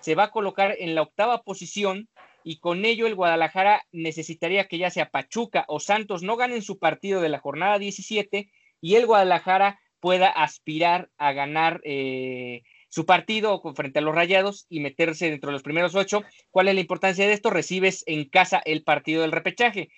[0.00, 2.10] se va a colocar en la octava posición
[2.44, 6.78] y con ello el Guadalajara necesitaría que ya sea Pachuca o Santos no ganen su
[6.78, 8.50] partido de la jornada 17
[8.82, 14.80] y el Guadalajara pueda aspirar a ganar eh, su partido frente a los Rayados y
[14.80, 16.22] meterse dentro de los primeros ocho.
[16.50, 17.48] ¿Cuál es la importancia de esto?
[17.48, 19.88] Recibes en casa el partido del repechaje.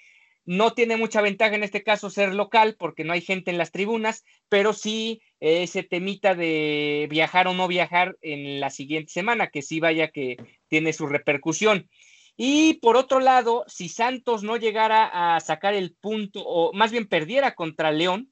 [0.45, 3.73] No tiene mucha ventaja en este caso ser local porque no hay gente en las
[3.73, 9.61] tribunas, pero sí ese temita de viajar o no viajar en la siguiente semana, que
[9.61, 10.37] sí vaya que
[10.69, 11.91] tiene su repercusión.
[12.37, 17.09] Y por otro lado, si Santos no llegara a sacar el punto, o más bien
[17.09, 18.31] perdiera contra León,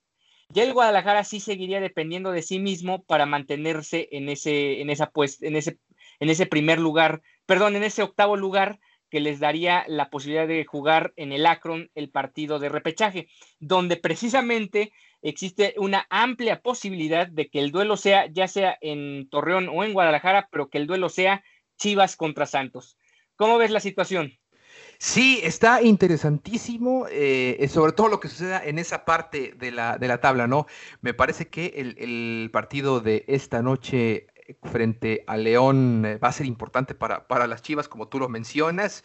[0.48, 5.10] ya el Guadalajara sí seguiría dependiendo de sí mismo para mantenerse en ese, en esa
[5.10, 5.78] pues, en ese,
[6.20, 8.80] en ese primer lugar, perdón, en ese octavo lugar
[9.10, 13.28] que les daría la posibilidad de jugar en el Akron el partido de repechaje,
[13.60, 14.92] donde precisamente
[15.22, 19.92] existe una amplia posibilidad de que el duelo sea ya sea en Torreón o en
[19.92, 21.44] Guadalajara, pero que el duelo sea
[21.78, 22.98] Chivas contra Santos.
[23.36, 24.38] ¿Cómo ves la situación?
[25.06, 30.08] Sí, está interesantísimo, eh, sobre todo lo que suceda en esa parte de la, de
[30.08, 30.66] la tabla, ¿no?
[31.02, 34.28] Me parece que el, el partido de esta noche
[34.62, 38.28] frente a León eh, va a ser importante para, para, las Chivas, como tú lo
[38.28, 39.04] mencionas.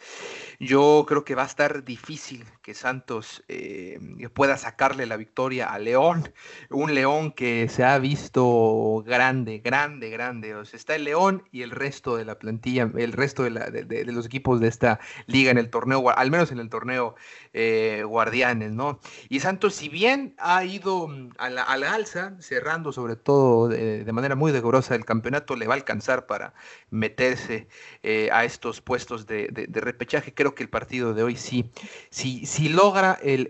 [0.58, 3.98] Yo creo que va a estar difícil que Santos eh,
[4.34, 6.32] pueda sacarle la victoria a León.
[6.68, 10.54] Un León que se ha visto grande, grande, grande.
[10.54, 14.60] O está el León y el resto de la plantilla, el resto de, los equipos
[14.60, 17.14] de esta liga en el torneo, al menos en el torneo
[17.52, 19.00] eh, Guardianes, ¿no?
[19.28, 24.12] Y Santos, si bien ha ido mm, a la, alza, cerrando sobre todo de, de
[24.12, 26.54] manera muy decorosa el campeonato, le va a alcanzar para
[26.90, 27.68] meterse
[28.02, 30.34] eh, a estos puestos de, repechaje.
[30.34, 31.70] Creo que el partido de hoy sí,
[32.10, 33.46] sí, si logra el,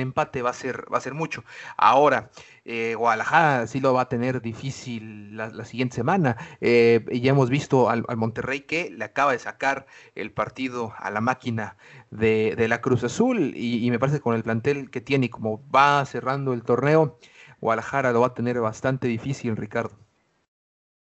[0.00, 1.44] empate va a, ser, va a ser mucho.
[1.76, 2.30] Ahora,
[2.64, 6.36] eh, Guadalajara sí lo va a tener difícil la, siguiente semana.
[6.60, 11.20] Eh, ya hemos visto al, Monterrey que le acaba de sacar el partido a la
[11.20, 11.76] máquina
[12.10, 15.28] de, la Cruz Azul y, y, me parece que con el plantel que tiene y
[15.28, 17.18] como va cerrando el torneo,
[17.60, 19.96] Guadalajara lo va a tener bastante difícil, Ricardo.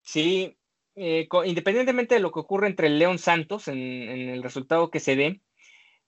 [0.08, 0.58] Sí,
[0.96, 5.18] eh, independientemente de lo que ocurre entre el León Santos en, el resultado que se
[5.18, 5.42] dé,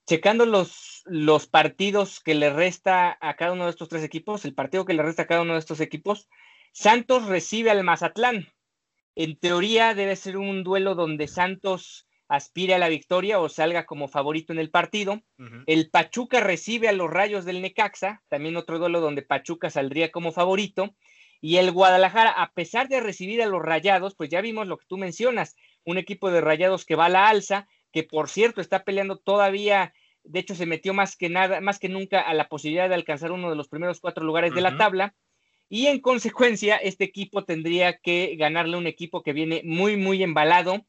[0.08, 4.56] checando los, los partidos que le resta a cada uno de estos tres equipos, el
[4.56, 6.30] partido que le resta a cada uno de estos equipos,
[6.72, 8.48] Santos recibe al Mazatlán.
[9.16, 14.08] En teoría debe ser un duelo donde Santos aspire a la victoria o salga como
[14.08, 15.22] favorito en el partido.
[15.66, 20.32] El Pachuca recibe a los Rayos del Necaxa, también otro duelo donde Pachuca saldría como
[20.32, 20.96] favorito.
[21.42, 24.86] Y el Guadalajara, a pesar de recibir a los Rayados, pues ya vimos lo que
[24.88, 28.84] tú mencionas, un equipo de Rayados que va a la alza, que por cierto está
[28.84, 32.90] peleando todavía, de hecho se metió más que nada, más que nunca a la posibilidad
[32.90, 35.16] de alcanzar uno de los primeros cuatro lugares de la tabla.
[35.70, 40.86] Y en consecuencia, este equipo tendría que ganarle un equipo que viene muy, muy embalado.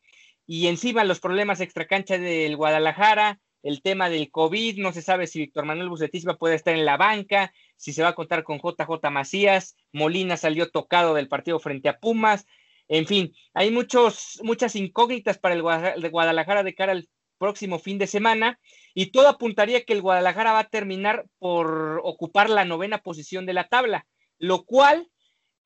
[0.46, 5.38] Y encima los problemas extracancha del Guadalajara, el tema del COVID, no se sabe si
[5.38, 9.10] Víctor Manuel Bucetis puede estar en la banca, si se va a contar con JJ
[9.10, 12.46] Macías, Molina salió tocado del partido frente a Pumas,
[12.88, 15.62] en fin, hay muchos, muchas incógnitas para el
[16.10, 17.08] Guadalajara de cara al
[17.38, 18.60] próximo fin de semana
[18.92, 23.54] y todo apuntaría que el Guadalajara va a terminar por ocupar la novena posición de
[23.54, 24.06] la tabla,
[24.38, 25.08] lo cual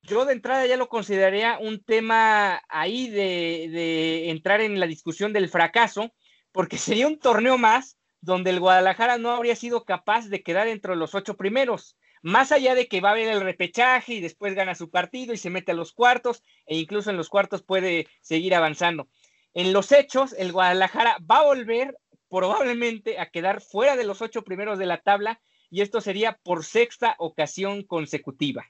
[0.01, 5.33] yo de entrada ya lo consideraría un tema ahí de, de entrar en la discusión
[5.33, 6.13] del fracaso,
[6.53, 10.95] porque sería un torneo más donde el Guadalajara no habría sido capaz de quedar entre
[10.95, 14.73] los ocho primeros más allá de que va a haber el repechaje y después gana
[14.73, 18.55] su partido y se mete a los cuartos e incluso en los cuartos puede seguir
[18.55, 19.07] avanzando.
[19.53, 21.95] En los hechos, el Guadalajara va a volver
[22.27, 26.65] probablemente a quedar fuera de los ocho primeros de la tabla y esto sería por
[26.65, 28.65] sexta ocasión consecutiva.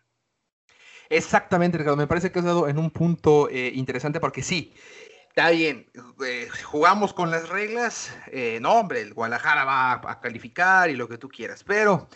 [1.07, 1.95] Exactamente, Ricardo.
[1.95, 4.73] Me parece que has dado en un punto eh, interesante porque sí,
[5.29, 5.89] está bien,
[6.27, 8.13] eh, jugamos con las reglas.
[8.33, 12.09] Eh, no, hombre, el Guadalajara va a calificar y lo que tú quieras, pero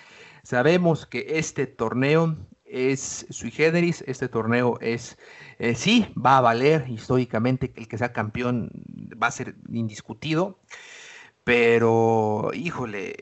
[0.43, 5.17] Sabemos que este torneo es sui generis, este torneo es,
[5.57, 8.71] eh, sí, va a valer históricamente, el que sea campeón
[9.21, 10.59] va a ser indiscutido,
[11.43, 13.15] pero híjole,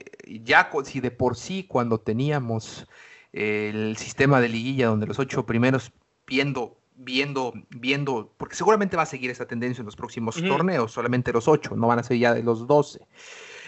[0.43, 2.87] ya si de por sí cuando teníamos
[3.31, 5.91] el sistema de liguilla donde los ocho primeros
[6.25, 11.31] viendo, viendo, viendo, porque seguramente va a seguir esa tendencia en los próximos torneos, solamente
[11.31, 13.07] los ocho, no van a ser ya de los doce.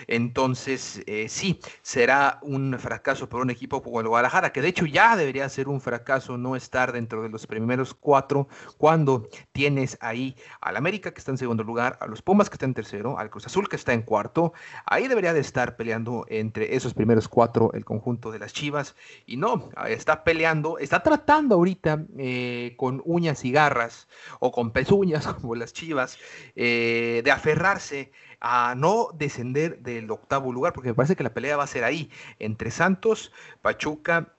[0.07, 4.85] Entonces, eh, sí, será un fracaso por un equipo como el Guadalajara, que de hecho
[4.85, 8.47] ya debería ser un fracaso no estar dentro de los primeros cuatro
[8.77, 12.65] cuando tienes ahí al América que está en segundo lugar, a los Pumas que está
[12.65, 14.53] en tercero, al Cruz Azul que está en cuarto.
[14.85, 18.95] Ahí debería de estar peleando entre esos primeros cuatro el conjunto de las Chivas.
[19.25, 24.07] Y no, está peleando, está tratando ahorita eh, con uñas y garras
[24.39, 26.17] o con pezuñas como las Chivas
[26.55, 31.57] eh, de aferrarse a no descender del octavo lugar, porque me parece que la pelea
[31.57, 32.09] va a ser ahí,
[32.39, 33.31] entre Santos,
[33.61, 34.33] Pachuca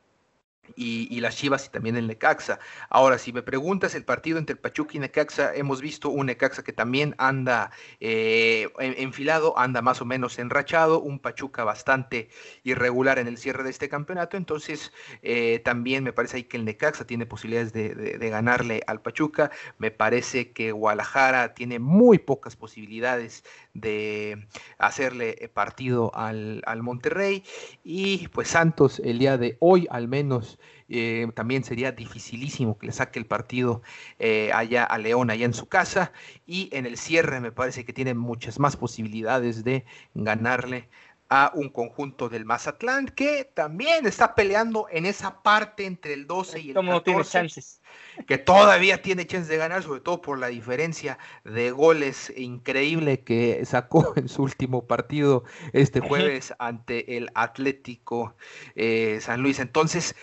[0.77, 2.59] y, las Chivas y también el Necaxa.
[2.89, 6.73] Ahora, si me preguntas el partido entre Pachuca y Necaxa, hemos visto un Necaxa que
[6.73, 12.29] también anda eh, enfilado, anda más o menos enrachado, un Pachuca bastante
[12.63, 14.93] irregular en el cierre de este campeonato, entonces
[15.23, 19.91] eh, también me parece ahí que el Necaxa tiene posibilidades de, ganarle al Pachuca, me
[19.91, 23.43] parece que Guadalajara tiene muy pocas posibilidades
[23.75, 24.47] de
[24.79, 27.43] hacerle partido al, al Monterrey.
[27.85, 30.59] Y pues Santos el día de hoy al menos
[30.91, 33.83] eh, también sería dificilísimo que le saque el partido
[34.19, 36.13] eh, allá a León, allá en su casa.
[36.47, 39.85] Y en el cierre me parece que tiene muchas más posibilidades de
[40.15, 40.89] ganarle
[41.31, 46.61] a un conjunto del Mazatlán que también está peleando en esa parte entre el 12
[46.61, 47.81] y el Como tiene chances.
[48.27, 53.65] Que todavía tiene chances de ganar, sobre todo por la diferencia de goles increíble que
[53.65, 58.35] sacó en su último partido este jueves ante el Atlético
[58.75, 59.61] eh, San Luis.
[59.61, 60.17] Entonces,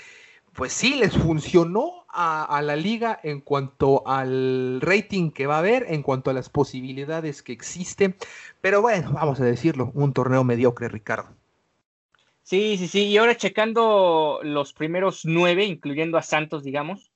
[0.57, 5.85] pues sí, les funcionó a, la liga en cuanto al rating que va a haber,
[5.87, 8.15] en cuanto a las posibilidades que existen.
[8.59, 11.29] Pero bueno, vamos a decirlo, un torneo mediocre, Ricardo.
[12.41, 13.03] Sí, sí, sí.
[13.03, 17.11] Y ahora checando los primeros nueve, incluyendo a Santos, digamos.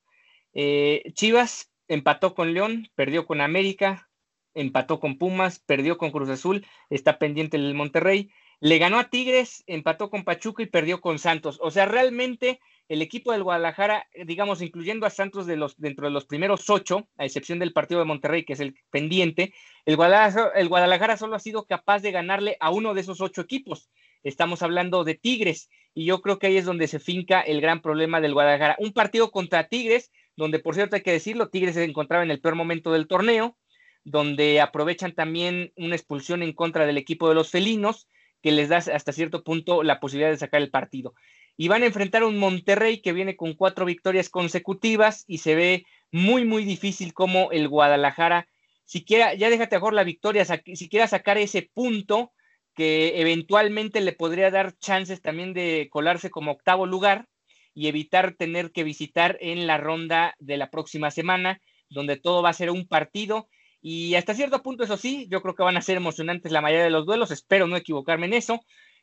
[0.54, 4.08] Eh, Chivas empató con León, perdió con América,
[4.54, 8.30] empató con Pumas, perdió con Cruz Azul, está pendiente el Monterrey.
[8.60, 11.58] Le ganó a Tigres, empató con Pachuca y perdió con Santos.
[11.60, 16.06] O sea, realmente el equipo del Guadalajara, eh, digamos, incluyendo a Santos de los, dentro
[16.06, 19.54] de los primeros ocho, a excepción del partido de Monterrey, que es el pendiente,
[19.86, 23.40] el Guadalajara, el Guadalajara solo ha sido capaz de ganarle a uno de esos ocho
[23.40, 23.90] equipos.
[24.22, 27.82] Estamos hablando de Tigres, y yo creo que ahí es donde se finca el gran
[27.82, 28.76] problema del Guadalajara.
[28.78, 32.40] Un partido contra Tigres, donde por cierto hay que decirlo, Tigres se encontraba en el
[32.40, 33.56] peor momento del torneo,
[34.04, 38.08] donde aprovechan también una expulsión en contra del equipo de los felinos,
[38.42, 41.14] que les da hasta cierto punto la posibilidad de sacar el partido
[41.56, 45.54] y van a enfrentar a un Monterrey que viene con cuatro victorias consecutivas y se
[45.54, 48.48] ve muy, muy difícil como el Guadalajara,
[48.84, 52.32] siquiera, ya déjate mejor la victoria, si quiera sacar ese punto
[52.74, 57.28] que eventualmente le podría dar chances también de colarse como octavo lugar
[57.74, 62.50] y evitar tener que visitar en la ronda de la próxima semana, donde todo va
[62.50, 63.48] a ser un partido.
[63.80, 66.84] Y hasta cierto punto, eso sí, yo creo que van a ser emocionantes la mayoría
[66.84, 68.60] de los duelos, espero no equivocarme en eso,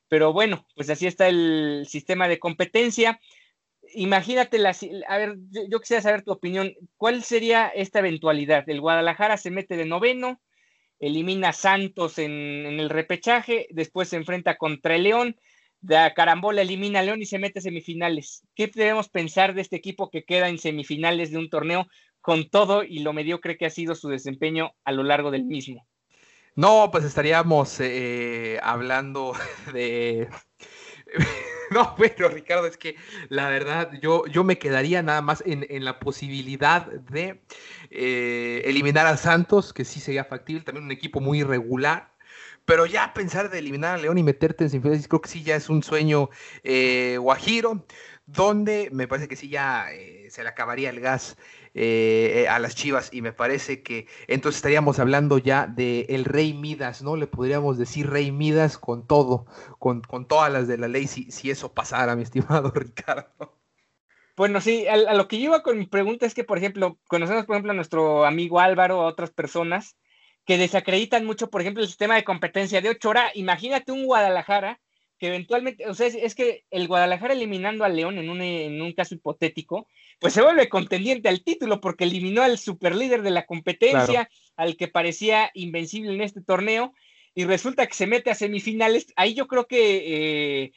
[0.10, 3.20] pero bueno, pues así está el sistema de competencia.
[3.93, 4.76] Imagínate, la,
[5.07, 5.38] a ver,
[5.70, 6.74] yo, quisiera saber tu opinión.
[6.97, 8.68] ¿Cuál sería esta eventualidad?
[8.68, 10.41] El Guadalajara se mete de noveno,
[10.99, 15.38] elimina a Santos en, el repechaje, después se enfrenta contra el León,
[15.82, 18.43] de carambola elimina a León y se mete a semifinales.
[18.55, 21.88] ¿Qué debemos pensar de este equipo que queda en semifinales de un torneo
[22.20, 25.88] con todo y lo mediocre que ha sido su desempeño a lo largo del mismo?
[26.60, 29.34] No, pues estaríamos eh, hablando
[29.74, 30.28] de...
[31.72, 32.95] No, pero Ricardo, es que
[33.30, 37.43] la verdad yo, yo me quedaría nada más en, la posibilidad de
[37.91, 42.12] eh, eliminar a Santos, que sí sería factible, también un equipo muy irregular,
[42.66, 45.55] pero ya pensar de eliminar a León y meterte en semifinales, creo que sí ya
[45.55, 46.30] es un sueño
[46.64, 47.86] eh, guajiro,
[48.26, 49.88] donde me parece que sí ya
[50.30, 51.38] se le acabaría el gas
[51.82, 56.54] eh, a las Chivas y me parece que entonces estaríamos hablando ya de el Rey
[56.54, 57.16] Midas, ¿no?
[57.16, 59.46] Le podríamos decir Rey Midas con todo,
[59.78, 63.58] con, con todas las de la ley, si, si eso pasara, mi estimado Ricardo.
[64.36, 67.46] Bueno, sí, a, lo que yo iba con mi pregunta es que, por ejemplo, conocemos,
[67.46, 69.96] por ejemplo, a nuestro amigo Álvaro, a otras personas
[70.46, 73.32] que desacreditan mucho, por ejemplo, el sistema de competencia de ocho horas.
[73.36, 74.82] Imagínate un Guadalajara
[75.20, 78.94] que eventualmente, o sea, es, que el Guadalajara eliminando al León en un, en un
[78.94, 79.88] caso hipotético,
[80.20, 84.88] pues se vuelve contendiente al título porque eliminó al superlíder de la competencia, al que
[84.88, 86.94] parecía invencible en este torneo,
[87.36, 89.08] y resulta que se mete a semifinales.
[89.16, 90.72] Ahí yo creo que, eh,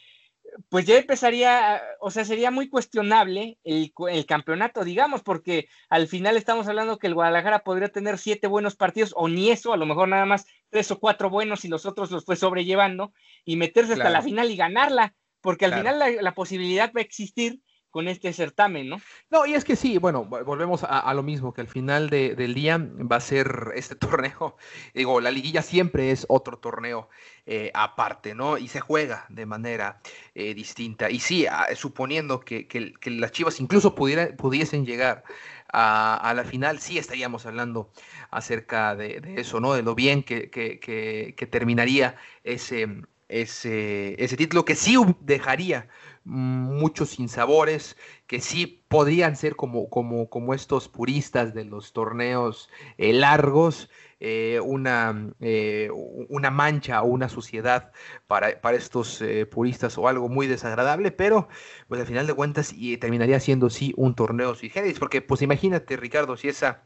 [0.68, 6.36] pues ya empezaría, o sea, sería muy cuestionable el, el, campeonato, digamos, porque al final
[6.36, 9.86] estamos hablando que el Guadalajara podría tener siete buenos partidos, o ni eso, a lo
[9.86, 13.12] mejor nada más tres o cuatro buenos y los otros los fue sobrellevando,
[13.44, 17.04] y meterse hasta la final y ganarla, porque al final la, la posibilidad va a
[17.04, 17.60] existir
[17.92, 19.00] con este certamen, ¿no?
[19.30, 22.78] No, y es que sí, bueno, volvemos a, lo mismo, que al final del día
[22.78, 24.56] va a ser este torneo,
[24.94, 27.08] digo, la liguilla siempre es otro torneo
[27.44, 28.56] eh, aparte, ¿no?
[28.56, 30.00] Y se juega de manera
[30.34, 31.10] eh, distinta.
[31.10, 35.22] Y sí, suponiendo que, las Chivas incluso pudiesen llegar
[35.70, 37.90] a, la final, sí estaríamos hablando
[38.30, 39.74] acerca de, eso, ¿no?
[39.74, 42.88] De lo bien que, que terminaría ese,
[43.32, 45.88] ese, ese título, que sí dejaría
[46.24, 53.12] muchos sinsabores que sí podrían ser como, como, como estos puristas de los torneos eh,
[53.12, 55.90] largos, eh, una, eh,
[56.28, 57.92] una mancha o una suciedad
[58.28, 61.48] para, para estos puristas o algo muy desagradable, pero
[61.88, 65.96] pues al final de cuentas y terminaría siendo sí un torneo sui porque pues imagínate
[65.96, 66.84] Ricardo, si esa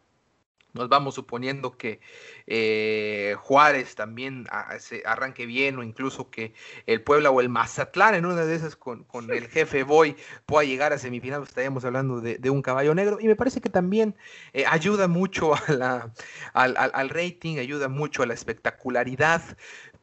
[0.77, 2.01] nos vamos suponiendo que
[2.47, 4.47] eh, Juárez también
[4.79, 6.55] se arranque bien o incluso que
[6.87, 10.17] el Puebla o el Mazatlán en una de esas con, el jefe Boy
[10.47, 13.19] pueda llegar a semifinal, estaríamos hablando de, un caballo negro.
[13.21, 14.15] Y me parece que también
[14.53, 16.13] eh, ayuda mucho a la,
[16.53, 19.43] al rating, ayuda mucho a la espectacularidad,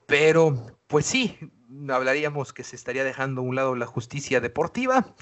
[0.06, 1.38] pero pues sí,
[1.90, 5.16] hablaríamos que se estaría dejando a un lado la justicia deportiva,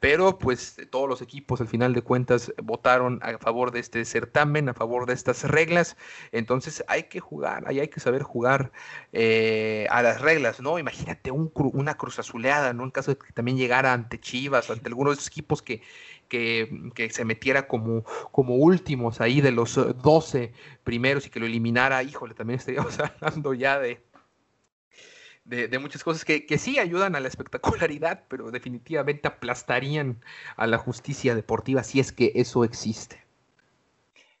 [0.00, 4.68] pero pues todos los equipos al final de cuentas votaron a favor de este certamen,
[4.68, 5.96] a favor de estas reglas,
[6.32, 8.72] entonces hay que jugar, ahí hay que saber jugar
[9.12, 10.78] eh, a las reglas, ¿no?
[10.78, 12.84] Imagínate una cruz azuleada, ¿no?
[12.84, 15.82] En caso de que también llegara ante Chivas, ante algunos de esos equipos que,
[16.28, 20.52] que, que, se metiera como, como últimos ahí de los 12
[20.84, 24.07] primeros y que lo eliminara, híjole, también estaríamos hablando ya de
[25.48, 30.22] de, muchas cosas que, sí ayudan a la espectacularidad, pero definitivamente aplastarían
[30.56, 33.24] a la justicia deportiva si es que eso existe.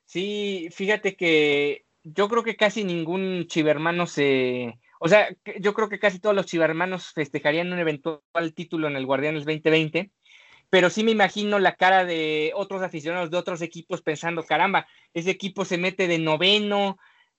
[0.04, 4.78] Sí, fíjate que yo creo que casi ningún chivermano se...
[5.00, 5.28] O sea,
[5.60, 10.10] yo creo que casi todos los chivermanos festejarían un eventual título en el Guardianes 2020,
[10.70, 15.30] pero sí me imagino la cara de otros aficionados de otros equipos pensando, caramba, ese
[15.30, 16.98] equipo se mete de noveno,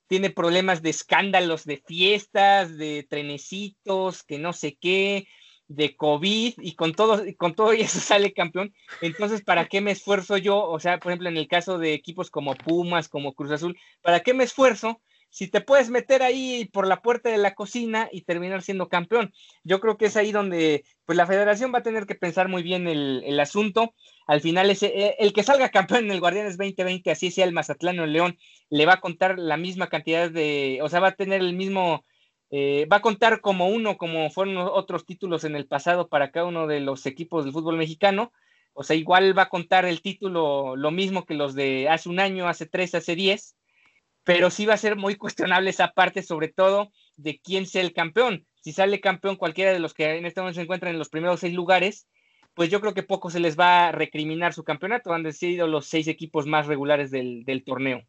[0.10, 5.28] tiene problemas de escándalos de fiestas, de trenecitos, que no sé qué,
[5.68, 8.74] de COVID, y con todo, con todo eso sale campeón.
[9.01, 10.68] Entonces, ¿para qué me esfuerzo yo?
[10.68, 14.22] O sea, por ejemplo, en el caso de equipos como Pumas, como Cruz Azul, ¿para
[14.22, 14.99] qué me esfuerzo
[15.30, 19.32] si te puedes meter ahí por la puerta de la cocina y terminar siendo campeón.
[19.64, 22.64] Yo creo que es ahí donde pues la federación va a tener que pensar muy
[22.64, 23.93] bien el, asunto.
[24.28, 27.53] Al final, ese, e, el que salga campeón en el Guardianes 2020, así sea el
[27.53, 28.38] Mazatlán o el León,
[28.70, 32.05] le va a contar la misma cantidad de, o sea, va a tener el mismo,
[32.51, 36.45] eh, va a contar como uno, como fueron otros títulos en el pasado para cada
[36.47, 38.32] uno de los equipos del fútbol mexicano.
[38.74, 42.20] O sea, igual va a contar el título lo mismo que los de hace un
[42.20, 43.55] año, hace tres, hace diez
[44.30, 47.93] pero sí va a ser muy cuestionable esa parte, sobre todo de quién sea el
[47.93, 48.45] campeón.
[48.61, 51.39] Si sale campeón cualquiera de los que en este momento se encuentran en los primeros
[51.39, 52.07] seis lugares,
[52.53, 55.13] pues yo creo que poco se les va a recriminar su campeonato.
[55.13, 58.03] Han decidido los seis equipos más regulares del, del torneo.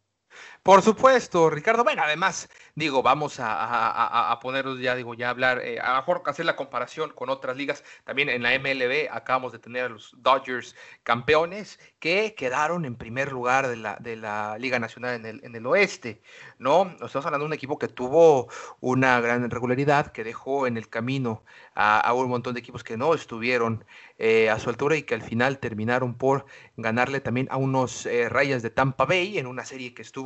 [0.63, 1.85] Por supuesto, Ricardo.
[1.85, 6.45] Bueno, además, digo, vamos a, ponernos ya, digo, ya hablar, eh, a lo mejor hacer
[6.45, 7.83] la comparación con otras ligas.
[8.05, 13.33] También en la MLB acabamos de tener a los Dodgers campeones que quedaron en primer
[13.33, 16.21] lugar de la, de la Liga Nacional en el, en el oeste,
[16.59, 16.91] ¿no?
[17.03, 18.49] Estamos hablando de un equipo que tuvo
[18.81, 21.43] una gran regularidad, que dejó en el camino
[21.75, 23.85] a, un montón de equipos que no estuvieron
[24.19, 26.45] eh, a su altura y que al final terminaron por
[26.77, 30.20] ganarle también a unos eh, Rayas de Tampa Bay en una serie que estuvo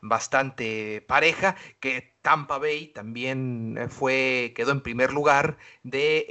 [0.00, 6.26] bastante pareja, que Tampa Bay también eh, fue, quedó en primer lugar de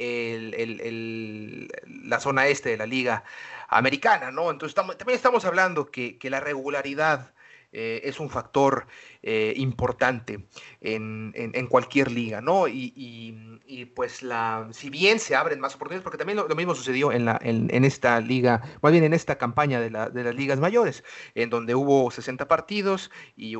[1.86, 3.24] la zona este de la liga
[3.70, 4.51] americana, ¿no?
[4.51, 7.34] Entonces también estamos hablando que, que la regularidad
[7.78, 8.88] es un factor
[9.28, 10.45] eh, importante
[10.82, 12.67] en, en, cualquier liga, ¿no?
[12.67, 17.11] Y, y, pues la, si bien se abren más oportunidades, porque también lo, mismo sucedió
[17.11, 20.36] en, la, en, en, esta liga, más bien en esta campaña de, la, de, las
[20.36, 21.03] ligas mayores,
[21.34, 23.55] en donde hubo 60 partidos y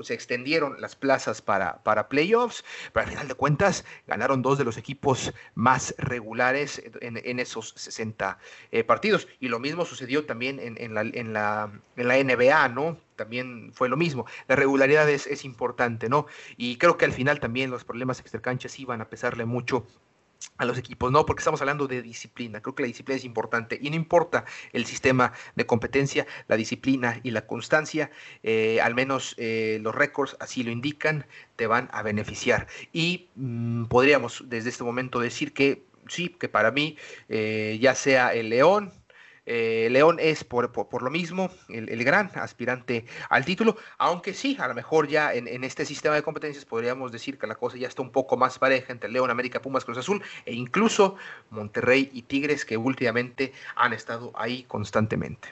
[0.00, 2.64] se extendieron las plazas para, para playoffs,
[2.94, 8.38] pero al final de cuentas ganaron dos de los equipos más regulares en, esos 60
[8.72, 9.28] eh, partidos.
[9.38, 12.96] Y lo mismo sucedió también en, la, en, la, en la NBA, ¿no?
[13.16, 14.24] También fue lo mismo.
[14.48, 16.26] La regularidad es, importante, ¿no?
[16.56, 19.86] Y creo que al final también los problemas extracanchas iban a pesarle mucho
[20.56, 23.78] a los equipos, no, porque estamos hablando de disciplina, creo que la disciplina es importante
[23.80, 28.10] y no importa el sistema de competencia, la disciplina y la constancia,
[28.42, 32.68] eh, al menos eh, los récords así lo indican, te van a beneficiar.
[32.92, 36.96] Y mm, podríamos desde este momento decir que sí, que para mí,
[37.28, 38.92] eh, ya sea el León,
[39.52, 44.68] Eh, León es por, por, lo mismo el, gran aspirante al título, aunque sí, a
[44.68, 47.88] lo mejor ya en, en, este sistema de competencias podríamos decir que la cosa ya
[47.88, 51.16] está un poco más pareja entre León, América, Pumas, Cruz Azul e incluso
[51.50, 55.48] Monterrey y Tigres que últimamente han estado ahí constantemente.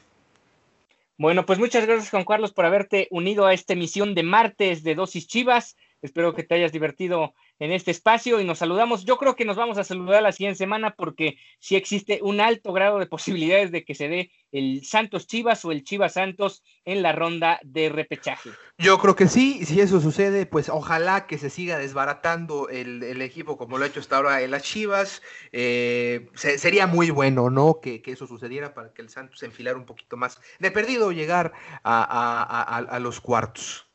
[1.17, 4.95] Bueno, pues muchas gracias Juan Carlos por haberte unido a esta emisión de martes de
[4.95, 5.77] Dosis Chivas.
[6.01, 9.05] Espero que te hayas divertido en este espacio y nos saludamos.
[9.05, 12.73] Yo creo que nos vamos a saludar la siguiente semana porque sí existe un alto
[12.73, 17.03] grado de posibilidades de que se dé el Santos Chivas o el Chivas Santos en
[17.03, 18.51] la ronda de repechaje.
[18.79, 23.59] Yo creo que sí, si eso sucede, pues ojalá que se siga desbaratando el, equipo
[23.59, 25.21] como lo ha hecho hasta ahora en las Chivas.
[25.51, 27.81] Eh, sería muy bueno, ¿no?
[27.83, 31.53] Que, eso sucediera para que el Santos se enfilara un poquito más de perdido llegar
[31.83, 33.88] a los cuartos.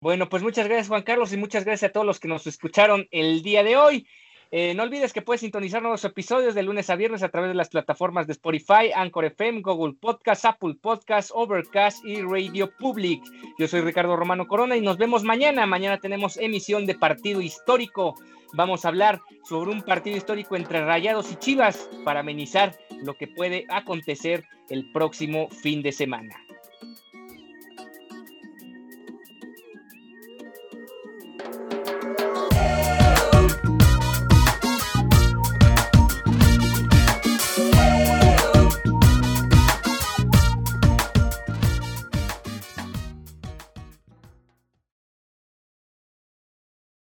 [0.00, 3.08] Bueno, pues muchas gracias Juan Carlos y muchas gracias a todos los que nos escucharon
[3.10, 4.06] el día de hoy.
[4.50, 7.54] Eh, no olvides que puedes sintonizar nuevos episodios de lunes a viernes a través de
[7.54, 13.22] las plataformas de Spotify, Anchor FM, Google Podcast, Apple Podcast, Overcast y Radio Public.
[13.58, 15.66] Yo soy Ricardo Romano Corona y nos vemos mañana.
[15.66, 18.14] Mañana tenemos emisión de partido histórico.
[18.54, 23.26] Vamos a hablar sobre un partido histórico entre Rayados y Chivas para amenizar lo que
[23.26, 26.47] puede acontecer el próximo fin de semana.